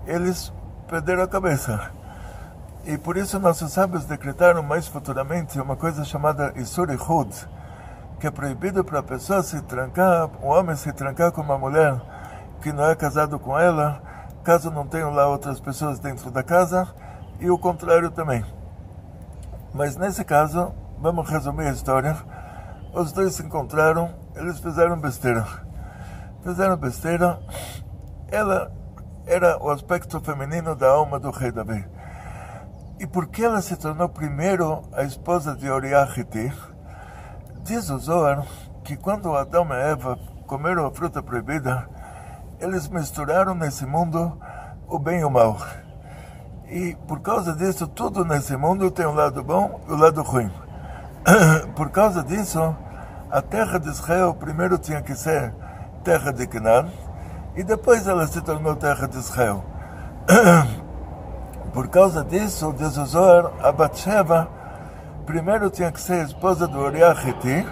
eles 0.06 0.52
perderam 0.88 1.22
a 1.22 1.28
cabeça. 1.28 1.90
E 2.84 2.96
por 2.96 3.16
isso 3.16 3.38
nossos 3.38 3.72
sábios 3.72 4.06
decretaram 4.06 4.62
mais 4.62 4.88
futuramente 4.88 5.60
uma 5.60 5.76
coisa 5.76 6.04
chamada 6.04 6.52
Isur 6.56 6.88
Hud, 6.90 7.48
que 8.18 8.26
é 8.26 8.30
proibido 8.30 8.82
para 8.82 9.00
a 9.00 9.02
pessoa 9.02 9.42
se 9.42 9.60
trancar, 9.62 10.30
o 10.42 10.48
homem 10.48 10.74
se 10.74 10.92
trancar 10.92 11.30
com 11.30 11.42
uma 11.42 11.58
mulher 11.58 12.00
que 12.62 12.72
não 12.72 12.84
é 12.86 12.96
casado 12.96 13.38
com 13.38 13.58
ela, 13.58 14.02
caso 14.42 14.70
não 14.70 14.86
tenham 14.86 15.10
lá 15.10 15.28
outras 15.28 15.60
pessoas 15.60 15.98
dentro 15.98 16.30
da 16.30 16.42
casa, 16.42 16.88
e 17.38 17.50
o 17.50 17.58
contrário 17.58 18.10
também. 18.10 18.44
Mas 19.72 19.96
nesse 19.96 20.24
caso, 20.24 20.72
vamos 20.98 21.28
resumir 21.28 21.66
a 21.66 21.72
história. 21.72 22.16
Os 22.92 23.12
dois 23.12 23.34
se 23.34 23.42
encontraram, 23.42 24.12
eles 24.34 24.58
fizeram 24.58 24.98
besteira. 24.98 25.46
Fizeram 26.42 26.76
besteira. 26.76 27.38
Ela 28.28 28.72
era 29.28 29.62
o 29.62 29.68
aspecto 29.68 30.18
feminino 30.20 30.74
da 30.74 30.88
alma 30.88 31.20
do 31.20 31.30
rei 31.30 31.52
Davi. 31.52 31.84
E 32.98 33.06
por 33.06 33.26
que 33.28 33.44
ela 33.44 33.60
se 33.60 33.76
tornou 33.76 34.08
primeiro 34.08 34.82
a 34.92 35.02
esposa 35.02 35.54
de 35.54 35.70
Oriachiti? 35.70 36.50
Diz 37.62 37.90
o 37.90 37.98
Zohar 37.98 38.46
que 38.82 38.96
quando 38.96 39.36
Adão 39.36 39.68
e 39.70 39.90
Eva 39.92 40.18
comeram 40.46 40.86
a 40.86 40.90
fruta 40.90 41.22
proibida, 41.22 41.86
eles 42.58 42.88
misturaram 42.88 43.54
nesse 43.54 43.84
mundo 43.84 44.40
o 44.88 44.98
bem 44.98 45.20
e 45.20 45.24
o 45.24 45.30
mal. 45.30 45.58
E 46.70 46.96
por 47.06 47.20
causa 47.20 47.54
disso, 47.54 47.86
tudo 47.86 48.24
nesse 48.24 48.56
mundo 48.56 48.90
tem 48.90 49.04
o 49.04 49.10
um 49.10 49.14
lado 49.14 49.44
bom 49.44 49.78
e 49.86 49.92
o 49.92 49.94
um 49.94 49.98
lado 49.98 50.22
ruim. 50.22 50.50
Por 51.76 51.90
causa 51.90 52.22
disso, 52.22 52.74
a 53.30 53.42
terra 53.42 53.78
de 53.78 53.88
Israel 53.88 54.34
primeiro 54.34 54.78
tinha 54.78 55.02
que 55.02 55.14
ser 55.14 55.54
terra 56.02 56.32
de 56.32 56.46
Canaã, 56.46 56.88
e 57.58 57.64
depois 57.64 58.06
ela 58.06 58.24
se 58.28 58.40
tornou 58.40 58.76
terra 58.76 59.08
de 59.08 59.18
Israel. 59.18 59.64
Por 61.74 61.88
causa 61.88 62.22
disso, 62.24 62.72
diz 62.78 62.96
o 62.96 63.04
Zohar, 63.04 63.50
a 63.60 63.72
Batsheva 63.72 64.48
primeiro 65.26 65.68
tinha 65.68 65.90
que 65.90 66.00
ser 66.00 66.24
esposa 66.24 66.68
do 66.68 66.78
Uriah 66.78 67.16
Hiti, 67.20 67.66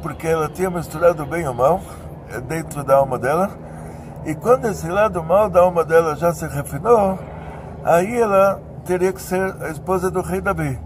porque 0.00 0.28
ela 0.28 0.48
tinha 0.48 0.70
misturado 0.70 1.26
bem 1.26 1.42
e 1.42 1.48
o 1.48 1.52
mal 1.52 1.80
dentro 2.46 2.84
da 2.84 2.94
alma 2.94 3.18
dela. 3.18 3.50
E 4.24 4.36
quando 4.36 4.66
esse 4.66 4.88
lado 4.88 5.20
mal 5.20 5.50
da 5.50 5.62
alma 5.62 5.84
dela 5.84 6.14
já 6.14 6.32
se 6.32 6.46
refinou, 6.46 7.18
aí 7.84 8.20
ela 8.20 8.62
teria 8.84 9.12
que 9.12 9.20
ser 9.20 9.52
a 9.62 9.68
esposa 9.68 10.12
do 10.12 10.22
rei 10.22 10.40
Davi. 10.40 10.78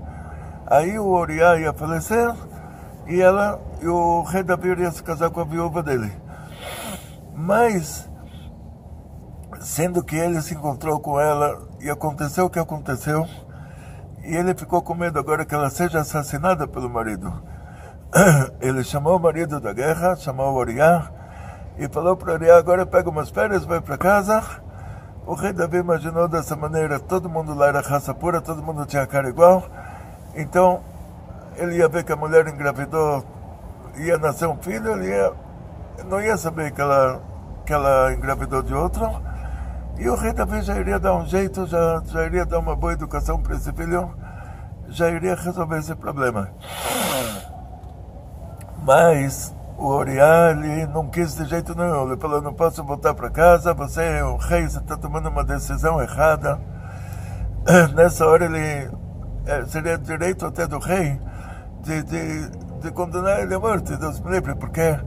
Aí 0.66 0.98
o 0.98 1.06
Uriah 1.06 1.60
ia 1.60 1.72
falecer 1.74 2.34
e 3.06 3.20
ela 3.20 3.60
e 3.82 3.86
o 3.86 4.22
rei 4.22 4.42
Davi 4.42 4.70
iria 4.70 4.90
se 4.90 5.02
casar 5.02 5.28
com 5.28 5.42
a 5.42 5.44
viúva 5.44 5.82
dele. 5.82 6.10
Mas 7.40 8.08
sendo 9.60 10.04
que 10.04 10.16
ele 10.16 10.40
se 10.42 10.54
encontrou 10.54 11.00
com 11.00 11.18
ela 11.18 11.58
e 11.80 11.90
aconteceu 11.90 12.46
o 12.46 12.50
que 12.50 12.58
aconteceu, 12.58 13.26
e 14.22 14.36
ele 14.36 14.54
ficou 14.54 14.82
com 14.82 14.94
medo 14.94 15.18
agora 15.18 15.44
que 15.44 15.54
ela 15.54 15.70
seja 15.70 16.00
assassinada 16.00 16.68
pelo 16.68 16.88
marido. 16.88 17.32
Ele 18.60 18.84
chamou 18.84 19.16
o 19.16 19.20
marido 19.20 19.58
da 19.60 19.72
guerra, 19.72 20.14
chamou 20.16 20.52
o 20.52 20.56
Oriá, 20.56 21.10
e 21.78 21.88
falou 21.88 22.16
para 22.16 22.34
Oriá, 22.34 22.58
agora 22.58 22.84
pega 22.84 23.08
umas 23.08 23.30
férias, 23.30 23.64
vai 23.64 23.80
para 23.80 23.96
casa. 23.96 24.42
O 25.26 25.34
rei 25.34 25.52
Davi 25.52 25.78
imaginou 25.78 26.28
dessa 26.28 26.54
maneira, 26.54 27.00
todo 27.00 27.30
mundo 27.30 27.54
lá 27.54 27.68
era 27.68 27.80
raça 27.80 28.12
pura, 28.12 28.40
todo 28.42 28.62
mundo 28.62 28.84
tinha 28.84 29.06
cara 29.06 29.28
igual. 29.28 29.64
Então, 30.34 30.82
ele 31.56 31.76
ia 31.76 31.88
ver 31.88 32.04
que 32.04 32.12
a 32.12 32.16
mulher 32.16 32.46
engravidou, 32.46 33.24
ia 33.96 34.18
nascer 34.18 34.46
um 34.48 34.56
filho, 34.56 34.92
ele 34.92 35.08
ia, 35.08 35.32
não 36.04 36.20
ia 36.20 36.36
saber 36.36 36.72
que 36.72 36.80
ela, 36.80 37.22
que 37.64 37.72
ela 37.72 38.12
engravidou 38.12 38.62
de 38.62 38.74
outro 38.74 39.10
e 40.00 40.08
o 40.08 40.14
rei 40.14 40.32
Davi 40.32 40.62
já 40.62 40.78
iria 40.78 40.98
dar 40.98 41.14
um 41.14 41.26
jeito, 41.26 41.66
já, 41.66 42.02
já 42.06 42.24
iria 42.24 42.46
dar 42.46 42.58
uma 42.58 42.74
boa 42.74 42.94
educação 42.94 43.38
para 43.38 43.54
esse 43.54 43.70
filho, 43.70 44.10
já 44.88 45.10
iria 45.10 45.34
resolver 45.34 45.78
esse 45.78 45.94
problema. 45.94 46.48
Mas 48.82 49.54
o 49.76 49.88
Oriá 49.88 50.52
ele 50.52 50.86
não 50.86 51.06
quis 51.10 51.34
de 51.36 51.44
jeito 51.44 51.74
nenhum. 51.74 52.06
Ele 52.06 52.16
falou: 52.16 52.40
não 52.40 52.54
posso 52.54 52.82
voltar 52.82 53.12
para 53.12 53.28
casa, 53.28 53.74
você 53.74 54.02
é 54.02 54.24
o 54.24 54.38
rei, 54.38 54.66
você 54.66 54.78
está 54.78 54.96
tomando 54.96 55.28
uma 55.28 55.44
decisão 55.44 56.00
errada. 56.00 56.58
Nessa 57.94 58.26
hora 58.26 58.46
ele 58.46 58.90
é, 59.44 59.66
seria 59.66 59.98
direito 59.98 60.46
até 60.46 60.66
do 60.66 60.78
rei 60.78 61.20
de, 61.82 62.02
de, 62.04 62.50
de 62.80 62.90
condenar 62.90 63.40
ele 63.40 63.54
à 63.54 63.60
morte, 63.60 63.94
Deus 63.96 64.18
me 64.20 64.30
livre, 64.30 64.54
porque 64.54 64.98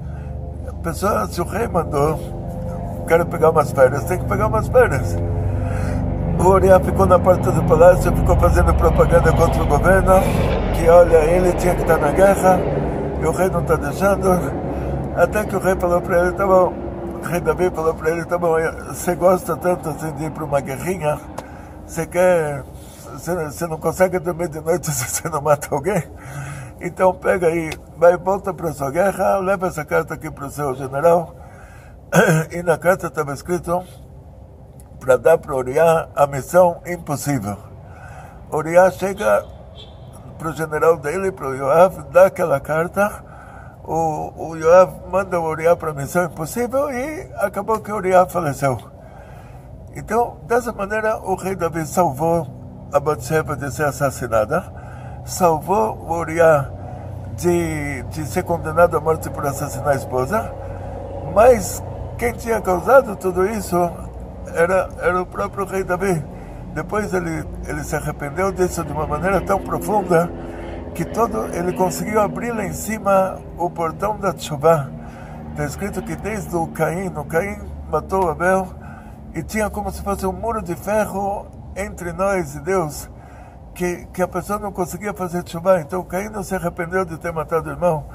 a 0.67 0.73
pessoa, 0.83 1.27
se 1.27 1.41
o 1.41 1.45
rei 1.45 1.67
mandou 1.67 2.42
quero 3.03 3.25
pegar 3.25 3.49
umas 3.49 3.71
férias, 3.71 4.03
tem 4.05 4.17
que 4.17 4.25
pegar 4.25 4.47
umas 4.47 4.67
férias. 4.67 5.15
O 6.39 6.47
Uriah 6.47 6.79
ficou 6.79 7.05
na 7.05 7.19
porta 7.19 7.51
do 7.51 7.63
palácio, 7.63 8.15
ficou 8.15 8.35
fazendo 8.37 8.73
propaganda 8.73 9.31
contra 9.31 9.63
o 9.63 9.65
governo, 9.65 10.13
que 10.75 10.89
olha, 10.89 11.17
ele 11.17 11.53
tinha 11.53 11.75
que 11.75 11.81
estar 11.81 11.97
na 11.97 12.11
guerra, 12.11 12.59
e 13.21 13.25
o 13.25 13.31
rei 13.31 13.49
não 13.49 13.61
está 13.61 13.75
deixando. 13.75 14.51
Até 15.15 15.45
que 15.45 15.55
o 15.55 15.59
rei 15.59 15.75
falou 15.75 16.01
para 16.01 16.19
ele, 16.19 16.31
tá 16.33 16.45
bom, 16.45 16.73
o 17.21 17.25
rei 17.25 17.39
Davi 17.39 17.69
falou 17.69 17.93
para 17.93 18.11
ele, 18.11 18.25
tá 18.25 18.37
bom, 18.37 18.55
você 18.87 19.15
gosta 19.15 19.55
tanto 19.55 19.89
assim 19.89 20.11
de 20.13 20.25
ir 20.25 20.31
para 20.31 20.43
uma 20.43 20.59
guerrinha, 20.59 21.19
você 21.85 22.05
quer, 22.05 22.63
você 23.13 23.67
não 23.67 23.77
consegue 23.77 24.17
dormir 24.19 24.49
de 24.49 24.59
noite 24.59 24.89
se 24.91 25.07
você 25.07 25.29
não 25.29 25.41
mata 25.41 25.67
alguém? 25.71 26.03
Então 26.81 27.13
pega 27.13 27.47
aí, 27.47 27.71
vai 27.97 28.17
volta 28.17 28.53
para 28.53 28.73
sua 28.73 28.91
guerra, 28.91 29.37
leva 29.37 29.67
essa 29.67 29.85
carta 29.85 30.15
aqui 30.15 30.29
para 30.29 30.47
o 30.47 30.51
seu 30.51 30.75
general, 30.75 31.33
e 32.51 32.61
na 32.61 32.77
carta 32.77 33.07
estava 33.07 33.33
escrito 33.33 33.83
para 34.99 35.17
dar 35.17 35.37
para 35.37 35.55
Uriah 35.55 36.09
a 36.15 36.27
missão 36.27 36.79
impossível. 36.85 37.57
Uriah 38.51 38.91
chega 38.91 39.43
para 40.37 40.49
o 40.49 40.53
general 40.53 40.97
dele, 40.97 41.31
para 41.31 41.47
o 41.47 41.55
Yoav, 41.55 42.03
dá 42.11 42.27
aquela 42.27 42.59
carta, 42.59 43.23
o, 43.83 44.31
o 44.49 44.55
Yoav 44.55 44.93
manda 45.09 45.39
o 45.39 45.49
Uriah 45.49 45.75
para 45.75 45.89
a 45.89 45.93
missão 45.93 46.25
impossível 46.25 46.91
e 46.91 47.31
acabou 47.37 47.79
que 47.79 47.91
Uriah 47.91 48.27
faleceu. 48.27 48.77
Então, 49.95 50.37
dessa 50.47 50.71
maneira, 50.71 51.17
o 51.17 51.35
rei 51.35 51.55
Davi 51.55 51.85
salvou 51.85 52.47
a 52.91 52.99
Batseba 52.99 53.55
de 53.55 53.71
ser 53.71 53.85
assassinada, 53.85 54.63
salvou 55.25 55.97
o 55.97 56.19
Uriah 56.19 56.69
de, 57.35 58.03
de 58.03 58.25
ser 58.27 58.43
condenado 58.43 58.95
à 58.97 59.01
morte 59.01 59.29
por 59.29 59.45
assassinar 59.45 59.89
a 59.89 59.95
esposa, 59.95 60.53
mas 61.33 61.81
quem 62.17 62.33
tinha 62.33 62.61
causado 62.61 63.15
tudo 63.15 63.45
isso 63.45 63.77
era, 64.53 64.89
era 65.01 65.21
o 65.21 65.25
próprio 65.25 65.65
rei 65.65 65.83
Davi. 65.83 66.23
Depois 66.73 67.13
ele, 67.13 67.45
ele 67.67 67.83
se 67.83 67.95
arrependeu 67.95 68.51
disso 68.51 68.83
de 68.83 68.91
uma 68.91 69.05
maneira 69.05 69.39
tão 69.41 69.59
profunda 69.59 70.29
que 70.95 71.05
todo 71.05 71.45
ele 71.53 71.73
conseguiu 71.73 72.19
abrir 72.19 72.51
lá 72.51 72.65
em 72.65 72.73
cima 72.73 73.39
o 73.57 73.69
portão 73.69 74.17
da 74.17 74.33
Tshuva. 74.33 74.91
Está 75.51 75.65
escrito 75.65 76.01
que 76.01 76.15
desde 76.15 76.55
o 76.55 76.67
Caim, 76.67 77.07
o 77.15 77.25
Caim 77.25 77.59
matou 77.89 78.29
Abel 78.29 78.67
e 79.35 79.43
tinha 79.43 79.69
como 79.69 79.91
se 79.91 80.01
fosse 80.01 80.25
um 80.25 80.33
muro 80.33 80.61
de 80.61 80.75
ferro 80.75 81.47
entre 81.75 82.11
nós 82.11 82.55
e 82.55 82.59
Deus, 82.59 83.09
que, 83.73 84.07
que 84.13 84.21
a 84.21 84.27
pessoa 84.27 84.59
não 84.59 84.71
conseguia 84.71 85.13
fazer 85.13 85.43
Tshuva. 85.43 85.79
Então 85.81 86.03
Caim 86.03 86.29
não 86.29 86.43
se 86.43 86.55
arrependeu 86.55 87.05
de 87.05 87.17
ter 87.17 87.31
matado 87.31 87.69
o 87.69 87.71
irmão. 87.71 88.05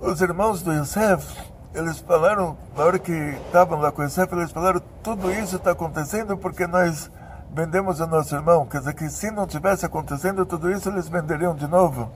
Os 0.00 0.20
irmãos 0.20 0.62
do 0.62 0.72
Yosef, 0.72 1.53
eles 1.74 1.98
falaram, 1.98 2.56
na 2.76 2.84
hora 2.84 2.98
que 3.00 3.12
estavam 3.12 3.80
lá 3.80 3.90
com 3.90 4.00
o 4.00 4.04
Yosef, 4.04 4.32
eles 4.32 4.52
falaram, 4.52 4.80
tudo 5.02 5.30
isso 5.32 5.56
está 5.56 5.72
acontecendo 5.72 6.38
porque 6.38 6.68
nós 6.68 7.10
vendemos 7.52 7.98
o 7.98 8.06
nosso 8.06 8.34
irmão. 8.34 8.64
Quer 8.64 8.78
dizer 8.78 8.94
que 8.94 9.08
se 9.10 9.30
não 9.32 9.44
tivesse 9.46 9.84
acontecendo 9.84 10.46
tudo 10.46 10.70
isso, 10.70 10.88
eles 10.88 11.08
venderiam 11.08 11.54
de 11.54 11.66
novo. 11.66 12.10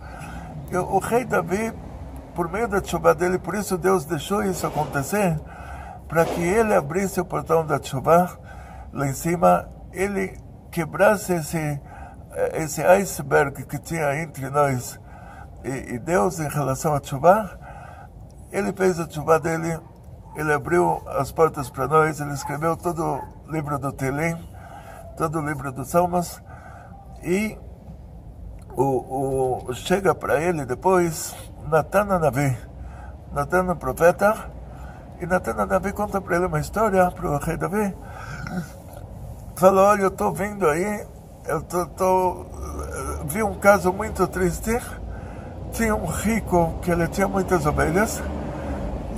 E 0.70 0.76
o 0.76 0.98
rei 0.98 1.24
Davi, 1.24 1.72
por 2.36 2.48
meio 2.48 2.68
da 2.68 2.82
chuva 2.82 3.14
dele, 3.14 3.36
por 3.36 3.56
isso 3.56 3.76
Deus 3.76 4.04
deixou 4.04 4.44
isso 4.44 4.64
acontecer, 4.64 5.38
para 6.06 6.24
que 6.24 6.40
ele 6.40 6.72
abrisse 6.72 7.20
o 7.20 7.24
portão 7.24 7.66
da 7.66 7.82
chuva 7.82 8.38
lá 8.92 9.08
em 9.08 9.12
cima, 9.12 9.68
ele 9.92 10.38
quebrasse 10.70 11.32
esse, 11.32 11.80
esse 12.54 12.82
iceberg 12.82 13.64
que 13.64 13.78
tinha 13.78 14.22
entre 14.22 14.48
nós 14.50 15.00
e, 15.64 15.94
e 15.94 15.98
Deus 15.98 16.38
em 16.38 16.48
relação 16.48 16.94
à 16.94 17.02
chuva 17.02 17.58
ele 18.52 18.72
fez 18.72 18.98
a 18.98 19.08
chuva 19.08 19.38
dele, 19.38 19.78
ele 20.34 20.52
abriu 20.52 21.02
as 21.06 21.30
portas 21.32 21.68
para 21.68 21.86
nós, 21.86 22.20
ele 22.20 22.32
escreveu 22.32 22.76
todo 22.76 23.02
o 23.02 23.52
livro 23.52 23.78
do 23.78 23.92
Telim, 23.92 24.36
todo 25.16 25.38
o 25.38 25.46
livro 25.46 25.72
dos 25.72 25.88
Salmos, 25.88 26.40
e 27.22 27.58
o, 28.76 29.66
o 29.68 29.74
chega 29.74 30.14
para 30.14 30.40
ele 30.40 30.64
depois 30.64 31.34
Natan 31.68 32.04
Navi, 32.18 32.56
Natan 33.32 33.76
profeta, 33.76 34.50
e 35.20 35.26
Natan 35.26 35.66
Navi 35.66 35.92
conta 35.92 36.20
para 36.20 36.36
ele 36.36 36.46
uma 36.46 36.60
história, 36.60 37.10
para 37.10 37.30
o 37.30 37.38
rei 37.38 37.56
Davi, 37.56 37.94
falou, 39.56 39.84
olha, 39.84 40.02
eu 40.02 40.08
estou 40.08 40.32
vindo 40.32 40.68
aí, 40.68 41.06
eu 41.46 41.62
tô, 41.62 41.86
tô, 41.86 42.46
vi 43.26 43.42
um 43.42 43.54
caso 43.54 43.92
muito 43.92 44.26
triste, 44.28 44.80
tinha 45.72 45.94
um 45.94 46.06
rico 46.06 46.78
que 46.80 46.90
ele 46.90 47.08
tinha 47.08 47.26
muitas 47.26 47.66
ovelhas, 47.66 48.22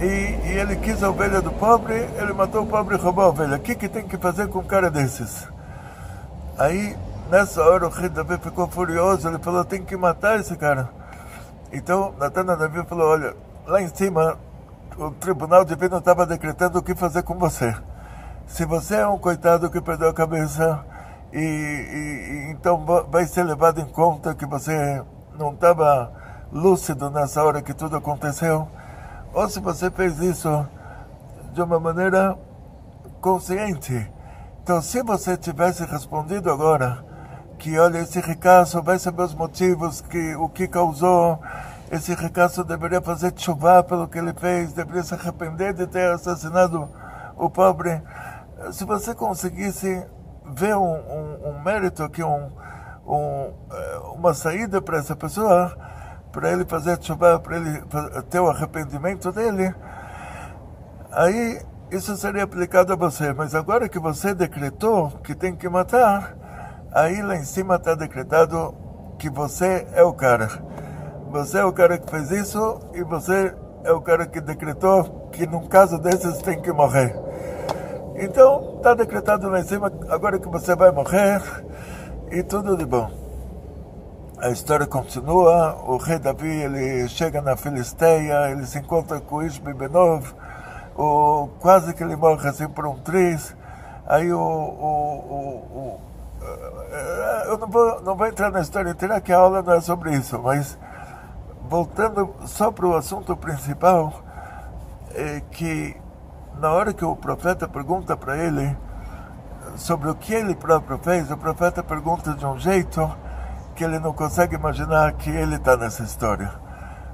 e, 0.01 0.49
e, 0.49 0.59
ele 0.59 0.77
quis 0.77 1.03
a 1.03 1.11
ovelha 1.11 1.43
do 1.43 1.53
pobre, 1.53 1.95
ele 1.95 2.33
matou 2.33 2.63
o 2.63 2.67
pobre 2.67 2.97
e 2.97 2.99
roubou 2.99 3.25
a 3.25 3.29
ovelha. 3.29 3.57
O 3.57 3.61
que, 3.61 3.75
que 3.75 3.89
tem 3.89 4.07
que 4.07 4.17
fazer 4.17 4.49
com 4.49 4.61
um 4.61 4.65
cara 4.65 4.91
desses? 4.91 5.47
Aí, 6.59 6.97
nessa 7.31 7.63
hora, 7.63 7.87
o 7.87 7.91
rei 7.91 8.09
Davi 8.09 8.39
ficou 8.39 8.67
furioso, 8.67 9.29
ele 9.29 9.39
falou, 9.39 9.65
tem 9.65 9.85
que 9.85 9.97
matar 9.97 10.41
esse 10.41 10.57
cara. 10.57 10.89
Então, 11.73 12.15
Natana 12.19 12.57
Davi 12.57 12.83
falou, 12.87 13.09
olha, 13.09 13.37
lá 13.67 13.83
em 13.83 13.89
cima, 13.89 14.39
o 14.97 15.11
tribunal 15.11 15.65
divino 15.65 15.99
estava 15.99 16.27
decretando 16.27 16.79
o 16.79 16.83
que 16.83 16.95
fazer 16.95 17.23
com 17.23 17.39
você. 17.39 17.75
Se 18.47 18.65
você 18.65 18.97
é 18.97 19.07
um 19.07 19.19
coitado 19.19 19.71
que 19.71 19.81
perdeu 19.81 20.09
a 20.09 20.15
cabeça, 20.15 20.85
e, 21.33 21.39
e, 21.39 22.49
e 22.49 22.51
então 22.51 22.85
vai 23.09 23.25
ser 23.27 23.45
levado 23.45 23.81
em 23.81 23.87
conta 23.87 24.35
que 24.35 24.45
você 24.47 25.03
não 25.39 25.53
estava 25.53 26.11
lúcido 26.53 27.09
nessa 27.11 27.45
hora 27.45 27.63
que 27.63 27.73
tudo 27.73 27.97
aconteceu, 27.97 28.67
ou 29.33 29.49
se 29.49 29.61
você 29.61 29.91
fez 29.91 30.19
isso 30.19 30.67
de 31.53 31.63
uma 31.63 31.79
maneira 31.79 32.37
consciente. 33.21 34.11
Então, 34.63 34.81
se 34.81 35.03
você 35.03 35.37
tivesse 35.37 35.85
respondido 35.85 36.51
agora 36.51 37.05
que, 37.59 37.79
olha, 37.79 37.99
esse 37.99 38.21
ricaço 38.21 38.83
vai 38.83 38.99
saber 38.99 39.23
os 39.23 39.35
motivos, 39.35 40.01
que, 40.01 40.35
o 40.37 40.49
que 40.49 40.67
causou, 40.67 41.39
esse 41.91 42.15
ricaço 42.15 42.65
deveria 42.65 43.01
fazer 43.01 43.33
chuva 43.37 43.83
pelo 43.83 44.09
que 44.09 44.19
ele 44.19 44.33
fez, 44.33 44.73
deveria 44.73 45.03
se 45.03 45.15
arrepender 45.15 45.75
de 45.75 45.87
ter 45.87 46.11
assassinado 46.13 46.89
o 47.37 47.51
pobre. 47.51 48.01
Se 48.73 48.85
você 48.85 49.15
conseguisse 49.15 50.07
ver 50.53 50.77
um, 50.77 50.83
um, 50.83 51.51
um 51.51 51.63
mérito 51.63 52.03
aqui, 52.03 52.23
um, 52.23 52.51
eh, 53.73 54.01
uma 54.15 54.35
saída 54.35 54.81
para 54.81 54.99
essa 54.99 55.17
pessoa, 55.17 55.77
para 56.33 56.53
ele 56.53 56.65
fazer 56.65 56.99
chuva, 57.03 57.39
para 57.39 57.57
ele 57.57 57.83
ter 58.31 58.41
o 58.41 58.49
arrependimento 58.49 59.33
dele, 59.33 59.75
aí 61.13 61.61
isso 61.91 62.17
seria 62.17 62.45
aplicado 62.45 62.93
a 62.93 62.97
você. 62.97 63.33
Mas 63.33 63.55
agora 63.55 63.89
que 63.89 63.99
você 63.99 64.35
decretou 64.35 65.11
que 65.25 65.35
tem 65.35 65.55
que 65.55 65.69
matar, 65.69 66.37
aí 66.93 67.21
lá 67.23 67.37
em 67.37 67.45
cima 67.45 67.77
está 67.77 67.95
decretado 67.95 68.75
que 69.19 69.29
você 69.29 69.87
é 69.93 70.03
o 70.03 70.13
cara. 70.13 70.49
Você 71.31 71.59
é 71.59 71.65
o 71.65 71.73
cara 71.73 71.99
que 71.99 72.11
fez 72.11 72.31
isso 72.31 72.81
e 72.95 73.03
você 73.03 73.55
é 73.85 73.93
o 73.93 74.01
cara 74.01 74.27
que 74.27 74.41
decretou 74.41 75.29
que 75.33 75.47
num 75.47 75.67
caso 75.67 75.99
desses 75.99 76.39
tem 76.39 76.61
que 76.61 76.73
morrer. 76.73 77.15
Então, 78.17 78.75
está 78.77 78.95
decretado 78.95 79.49
lá 79.49 79.61
em 79.61 79.65
cima, 79.65 79.93
agora 80.09 80.39
que 80.39 80.49
você 80.49 80.75
vai 80.75 80.91
morrer 80.91 81.41
e 82.31 82.43
tudo 82.43 82.77
de 82.77 82.85
bom. 82.85 83.11
A 84.43 84.49
história 84.49 84.87
continua, 84.87 85.77
o 85.87 85.99
rei 85.99 86.19
Davi 86.19 86.49
ele 86.49 87.07
chega 87.11 87.43
na 87.43 87.59
Filisteia, 87.59 88.51
ele 88.51 88.65
se 88.65 88.79
encontra 88.79 89.21
com 89.21 89.43
Ishbi 89.43 89.75
Benov, 89.75 90.35
o, 90.97 91.51
quase 91.61 91.93
que 91.93 92.03
ele 92.03 92.17
morre 92.17 92.49
assim 92.49 92.67
por 92.67 92.87
um 92.87 92.97
triz. 93.01 93.55
Aí 94.07 94.33
o, 94.33 94.41
o, 94.41 94.41
o, 94.41 96.01
eh, 96.41 97.45
eu 97.49 97.59
não 97.59 97.69
vou, 97.69 98.01
não 98.01 98.17
vou 98.17 98.27
entrar 98.27 98.51
na 98.51 98.63
história 98.63 98.93
inteira, 98.93 99.21
que 99.21 99.31
a 99.31 99.37
aula 99.37 99.61
não 99.61 99.75
é 99.75 99.81
sobre 99.83 100.15
isso, 100.15 100.39
mas 100.39 100.79
voltando 101.69 102.35
só 102.47 102.71
para 102.71 102.87
o 102.87 102.97
assunto 102.97 103.37
principal, 103.37 104.23
é 105.15 105.43
que 105.51 105.95
na 106.59 106.73
hora 106.73 106.95
que 106.95 107.05
o 107.05 107.15
profeta 107.15 107.69
pergunta 107.69 108.17
para 108.17 108.39
ele 108.39 108.75
sobre 109.77 110.09
o 110.09 110.15
que 110.15 110.33
ele 110.33 110.55
próprio 110.55 110.97
fez, 110.97 111.31
o 111.31 111.37
profeta 111.37 111.83
pergunta 111.83 112.33
de 112.33 112.47
um 112.47 112.59
jeito 112.59 113.30
que 113.81 113.85
ele 113.85 113.99
não 113.99 114.13
consegue 114.13 114.57
imaginar 114.57 115.11
que 115.15 115.31
ele 115.31 115.57
está 115.57 115.75
nessa 115.75 116.03
história. 116.03 116.53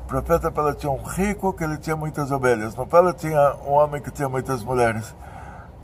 O 0.02 0.08
profeta 0.08 0.50
fala 0.50 0.74
tinha 0.74 0.90
um 0.90 1.00
rico 1.00 1.52
que 1.52 1.62
ele 1.62 1.76
tinha 1.76 1.94
muitas 1.94 2.32
ovelhas, 2.32 2.74
não 2.74 2.84
fala 2.84 3.12
tinha 3.12 3.54
um 3.64 3.70
homem 3.70 4.02
que 4.02 4.10
tinha 4.10 4.28
muitas 4.28 4.64
mulheres. 4.64 5.14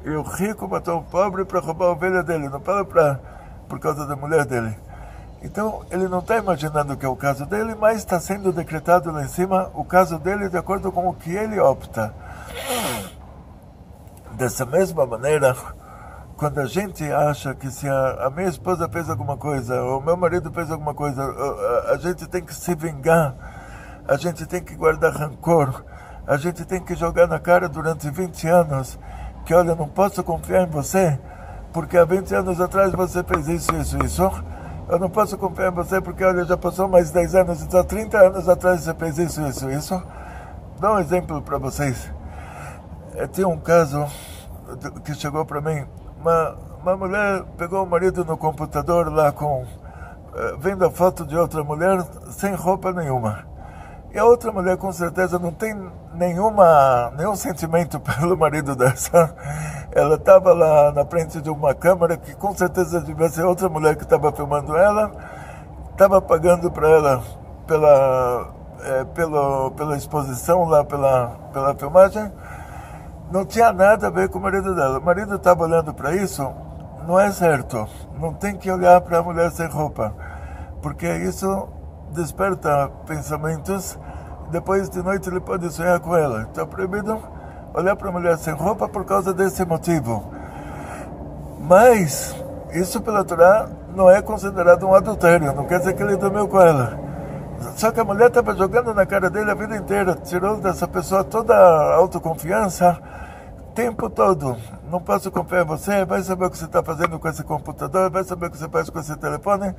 E 0.05 0.11
o 0.11 0.23
rico 0.23 0.67
matou 0.67 0.99
o 0.99 1.05
pobre 1.05 1.45
para 1.45 1.61
roubar 1.61 1.85
a 1.87 1.91
ovelha 1.93 2.21
dele, 2.25 2.49
não 2.49 2.59
fala 2.59 2.85
para 2.85 3.21
por 3.69 3.79
causa 3.79 4.05
da 4.07 4.17
mulher 4.17 4.45
dele. 4.45 4.77
Então, 5.41 5.85
ele 5.89 6.09
não 6.09 6.19
está 6.19 6.37
imaginando 6.39 6.97
que 6.97 7.07
é 7.07 7.09
o 7.09 7.15
caso 7.15 7.47
dele, 7.47 7.77
mas 7.77 7.99
está 7.99 8.19
sendo 8.19 8.53
decretado 8.53 9.13
lá 9.13 9.23
em 9.23 9.29
cima 9.29 9.71
o 9.75 9.85
caso 9.85 10.19
dele 10.19 10.49
de 10.49 10.57
acordo 10.57 10.91
com 10.91 11.09
o 11.09 11.15
que 11.15 11.31
ele 11.31 11.61
opta. 11.61 12.13
Dessa 14.33 14.67
mesma 14.67 15.07
maneira, 15.07 15.55
quando 16.43 16.59
a 16.59 16.67
gente 16.67 17.05
acha 17.05 17.55
que 17.55 17.71
se 17.71 17.89
a, 17.89 18.27
a 18.27 18.31
minha 18.31 18.49
esposa 18.49 18.89
fez 18.89 19.09
alguma 19.09 19.37
coisa, 19.37 19.81
ou 19.81 20.01
o 20.01 20.03
meu 20.03 20.17
marido 20.17 20.51
fez 20.51 20.73
alguma 20.73 20.93
coisa, 20.93 21.23
a, 21.23 21.93
a, 21.93 21.97
gente 21.97 22.27
tem 22.27 22.43
que 22.43 22.53
se 22.53 22.75
vingar, 22.75 23.37
a 24.09 24.17
gente 24.17 24.45
tem 24.47 24.61
que 24.61 24.75
guardar 24.75 25.13
rancor, 25.13 25.85
a 26.27 26.37
gente 26.37 26.65
tem 26.65 26.81
que 26.81 26.97
jogar 26.97 27.29
na 27.29 27.39
cara 27.39 27.69
durante 27.69 28.11
20 28.11 28.49
anos 28.49 28.99
que, 29.47 29.55
olha, 29.55 29.77
não 29.77 29.87
posso 29.87 30.25
confiar 30.25 30.67
em 30.67 30.67
você, 30.67 31.17
porque 31.73 31.97
há 31.97 32.05
20 32.05 32.35
anos 32.35 32.61
atrás 32.61 32.91
você 32.91 33.23
fez 33.23 33.47
isso, 33.47 33.77
isso, 33.77 34.05
isso. 34.05 34.45
Eu 34.89 34.99
não 34.99 35.09
posso 35.09 35.39
confiar 35.39 35.71
em 35.71 35.75
você 35.77 36.01
porque, 36.01 36.25
olha, 36.25 36.45
já 36.45 36.57
passou 36.57 36.89
mais 36.89 37.13
10 37.13 37.37
anos, 37.37 37.63
então 37.63 37.85
30 37.85 38.19
anos 38.19 38.49
atrás 38.49 38.81
você 38.81 38.93
fez 38.95 39.17
isso, 39.17 39.41
isso, 39.43 39.71
isso. 39.71 40.03
Dá 40.81 40.93
um 40.93 40.99
exemplo 40.99 41.41
para 41.41 41.59
vocês. 41.59 42.13
Eu 43.39 43.49
um 43.49 43.61
caso 43.61 44.09
que 45.05 45.15
chegou 45.15 45.47
para 45.47 45.61
mim. 45.61 46.02
Uma, 46.23 46.57
uma 46.81 46.97
mulher 46.97 47.43
pegou 47.59 47.83
o 47.83 47.87
marido 47.87 48.25
no 48.25 48.37
computador 48.37 49.13
lá 49.13 49.33
com... 49.33 49.67
Eh, 50.35 50.55
vendo 50.57 50.87
a 50.87 50.91
foto 50.91 51.27
de 51.27 51.37
outra 51.37 51.65
mulher 51.65 52.01
sem 52.31 52.55
roupa 52.55 52.93
nenhuma. 52.93 53.45
E 54.15 54.19
a 54.21 54.25
outra 54.25 54.53
mulher 54.53 54.77
com 54.77 54.93
certeza 54.93 55.37
não 55.37 55.51
tem 55.51 55.75
nenhuma, 56.15 57.13
nenhum 57.17 57.35
sentimento 57.35 57.99
pelo 58.21 58.37
marido 58.37 58.77
dessa. 58.77 59.35
Ela 59.91 60.15
estava 60.15 60.53
lá 60.53 60.93
na 60.93 61.05
frente 61.05 61.41
de 61.41 61.51
uma 61.51 61.75
câmera 61.75 62.17
que 62.17 62.37
com 62.37 62.55
certeza 62.55 63.01
devia 63.01 63.29
ser 63.29 63.45
outra 63.45 63.69
mulher 63.69 63.97
que 63.97 64.05
estava 64.05 64.31
filmando 64.31 64.77
ela. 64.77 65.11
Estava 65.91 66.23
pagando 66.23 66.71
para 66.71 66.89
ela 66.89 67.23
pela, 67.67 68.49
é, 68.85 69.05
pelo, 69.07 69.73
pela 69.73 69.97
exposição 69.97 70.67
lá, 70.67 70.85
pela, 70.85 71.31
pela 71.53 71.75
filmagem. 71.75 72.31
Não 73.33 73.47
tinha 73.47 73.73
nada 73.73 74.09
a 74.09 74.11
ver 74.11 74.29
com 74.29 74.39
o 74.39 74.43
marido 74.43 74.75
dela. 74.75 74.99
O 74.99 75.03
marido 75.03 75.37
estava 75.37 75.65
olhando 75.65 75.95
para 75.95 76.15
isso. 76.15 76.47
Não 77.09 77.19
é 77.19 77.33
certo. 77.33 77.89
Não 78.21 78.35
tem 78.35 78.55
que 78.55 78.71
olhar 78.71 79.01
para 79.01 79.21
a 79.21 79.23
mulher 79.23 79.51
sem 79.53 79.67
roupa. 79.69 80.15
Porque 80.83 81.07
isso 81.07 81.67
desperta 82.11 82.91
pensamentos, 83.07 83.99
depois 84.51 84.91
de 84.91 85.03
noite 85.03 85.31
ele 85.31 85.41
pode 85.41 85.73
sonhar 85.73 85.99
com 86.01 86.15
ela. 86.15 86.43
Está 86.43 86.67
proibido 86.67 87.19
olhar 87.73 87.97
para 87.97 88.11
a 88.11 88.13
mulher 88.13 88.37
sem 88.37 88.53
roupa 88.53 88.87
por 88.87 89.07
causa 89.07 89.33
desse 89.33 89.65
motivo. 89.65 90.23
Mas 91.59 92.37
isso 92.75 93.01
pela 93.01 93.25
Torá 93.25 93.67
não 93.97 94.11
é 94.11 94.21
considerado 94.21 94.87
um 94.87 94.95
adultério, 94.95 95.55
não 95.55 95.65
quer 95.65 95.79
dizer 95.79 95.95
que 95.95 96.03
ele 96.03 96.17
dormiu 96.17 96.47
com 96.49 96.61
ela. 96.61 97.02
Só 97.77 97.91
que 97.91 98.01
a 98.01 98.05
mulher 98.05 98.29
estava 98.29 98.55
jogando 98.55 98.95
na 98.95 99.07
cara 99.07 99.31
dele 99.31 99.51
a 99.51 99.55
vida 99.55 99.77
inteira, 99.77 100.15
tirou 100.15 100.61
dessa 100.61 100.87
pessoa 100.87 101.25
toda 101.25 101.55
a 101.55 101.95
autoconfiança, 101.95 102.99
tempo 103.75 104.11
todo. 104.11 104.57
Não 104.91 105.01
posso 105.01 105.31
confiar 105.31 105.63
em 105.63 105.67
você, 105.67 106.05
vai 106.05 106.23
saber 106.23 106.47
o 106.47 106.51
que 106.51 106.59
você 106.59 106.67
está 106.67 106.83
fazendo 106.83 107.19
com 107.19 107.29
esse 107.29 107.43
computador, 107.43 108.11
vai 108.11 108.25
saber 108.25 108.47
o 108.47 108.51
que 108.51 108.59
você 108.59 108.69
faz 108.69 108.91
com 108.91 108.99
esse 108.99 109.17
telefone 109.17 109.75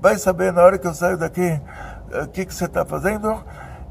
vai 0.00 0.16
saber 0.16 0.52
na 0.52 0.62
hora 0.62 0.78
que 0.78 0.86
eu 0.86 0.94
saio 0.94 1.18
daqui 1.18 1.42
eh, 1.42 2.22
o 2.22 2.28
que, 2.28 2.46
que 2.46 2.54
você 2.54 2.64
está 2.64 2.84
fazendo 2.84 3.44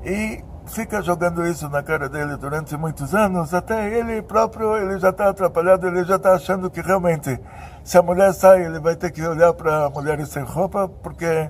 e 0.04 0.44
fica 0.66 1.02
jogando 1.02 1.46
isso 1.46 1.70
na 1.70 1.84
cara 1.84 2.10
dele 2.10 2.36
durante 2.38 2.76
muitos 2.76 3.14
anos, 3.14 3.54
até 3.54 3.92
ele 3.98 4.22
próprio 4.22 4.76
ele 4.78 5.00
já 5.00 5.10
está 5.10 5.30
atrapalhado, 5.30 5.88
ele 5.88 6.04
já 6.04 6.16
está 6.16 6.34
achando 6.34 6.70
que 6.70 6.82
realmente 6.82 7.40
se 7.84 7.98
a 7.98 8.02
mulher 8.02 8.34
sai 8.34 8.66
ele 8.66 8.80
vai 8.80 8.96
ter 8.96 9.12
que 9.12 9.26
olhar 9.26 9.54
para 9.54 9.90
mulheres 9.90 10.30
sem 10.30 10.44
roupa, 10.44 10.88
porque 10.88 11.50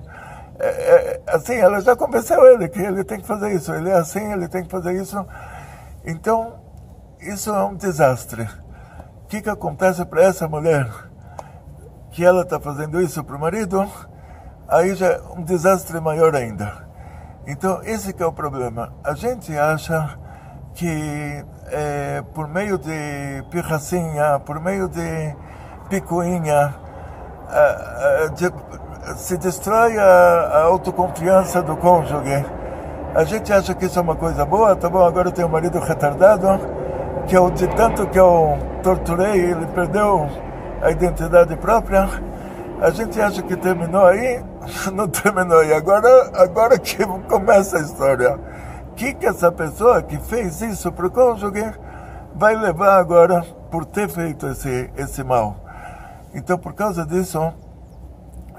é, 0.60 0.66
é, 0.66 1.22
assim 1.26 1.54
ela 1.54 1.80
já 1.80 1.96
convenceu 1.96 2.46
ele 2.46 2.68
que 2.68 2.80
ele 2.80 3.04
tem 3.04 3.20
que 3.20 3.26
fazer 3.26 3.52
isso, 3.52 3.72
ele 3.72 3.90
é 3.90 3.94
assim, 3.94 4.32
ele 4.32 4.48
tem 4.48 4.62
que 4.62 4.70
fazer 4.70 4.92
isso. 5.00 5.24
Então 6.04 6.60
isso 7.20 7.50
é 7.50 7.64
um 7.64 7.74
desastre. 7.74 8.48
O 9.24 9.26
que, 9.26 9.42
que 9.42 9.50
acontece 9.50 10.04
para 10.04 10.22
essa 10.22 10.48
mulher 10.48 10.88
que 12.10 12.24
ela 12.24 12.42
está 12.42 12.58
fazendo 12.58 13.00
isso 13.00 13.22
para 13.22 13.36
o 13.36 13.40
marido? 13.40 13.88
aí 14.70 14.94
já 14.94 15.06
é 15.06 15.20
um 15.36 15.42
desastre 15.42 16.00
maior 16.00 16.34
ainda. 16.34 16.88
Então, 17.46 17.82
esse 17.82 18.14
é 18.16 18.26
o 18.26 18.32
problema. 18.32 18.92
A 19.02 19.14
gente 19.14 19.56
acha 19.56 20.16
que 20.74 21.44
é, 21.66 22.22
por 22.32 22.46
meio 22.46 22.78
de 22.78 23.44
pirracinha, 23.50 24.38
por 24.46 24.60
meio 24.60 24.88
de 24.88 25.36
picuinha, 25.88 26.74
de, 28.36 28.46
se 29.16 29.36
destrói 29.36 29.96
a, 29.98 30.02
a, 30.04 30.62
autoconfiança 30.64 31.62
do 31.62 31.76
cônjuge. 31.76 32.44
A 33.14 33.24
gente 33.24 33.52
acha 33.52 33.74
que 33.74 33.86
isso 33.86 33.98
é 33.98 34.02
uma 34.02 34.16
coisa 34.16 34.44
boa, 34.44 34.76
tá 34.76 34.88
bom, 34.88 35.04
agora 35.04 35.28
eu 35.28 35.32
tenho 35.32 35.48
um 35.48 35.50
marido 35.50 35.78
retardado, 35.78 36.60
que 37.26 37.36
eu, 37.36 37.50
de 37.50 37.66
tanto 37.68 38.06
que 38.06 38.18
eu 38.18 38.58
torturei, 38.82 39.50
ele 39.50 39.66
perdeu 39.66 40.28
a 40.82 40.90
identidade 40.90 41.56
própria. 41.56 42.08
A 42.80 42.90
gente 42.90 43.20
acha 43.20 43.42
que 43.42 43.56
terminou 43.56 44.06
aí, 44.06 44.42
não 44.92 45.08
terminou. 45.08 45.62
E 45.64 45.72
agora, 45.72 46.30
agora 46.34 46.78
que 46.78 47.04
começa 47.28 47.78
a 47.78 47.80
história. 47.80 48.38
O 48.90 48.94
que, 48.94 49.14
que 49.14 49.26
essa 49.26 49.50
pessoa 49.50 50.02
que 50.02 50.18
fez 50.18 50.60
isso 50.60 50.92
para 50.92 51.06
o 51.06 51.10
cônjuge 51.10 51.72
vai 52.34 52.54
levar 52.54 52.98
agora 52.98 53.44
por 53.70 53.84
ter 53.84 54.08
feito 54.08 54.46
esse, 54.46 54.90
esse 54.96 55.22
mal? 55.24 55.56
Então, 56.34 56.56
por 56.56 56.74
causa 56.74 57.04
disso, 57.04 57.52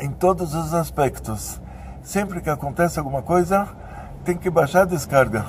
em 0.02 0.10
todos 0.10 0.56
os 0.56 0.74
aspectos, 0.74 1.62
sempre 2.02 2.42
que 2.42 2.50
acontece 2.50 2.98
alguma 2.98 3.22
coisa, 3.22 3.68
tem 4.26 4.36
que 4.36 4.50
baixar 4.50 4.82
a 4.82 4.86
descarga. 4.86 5.46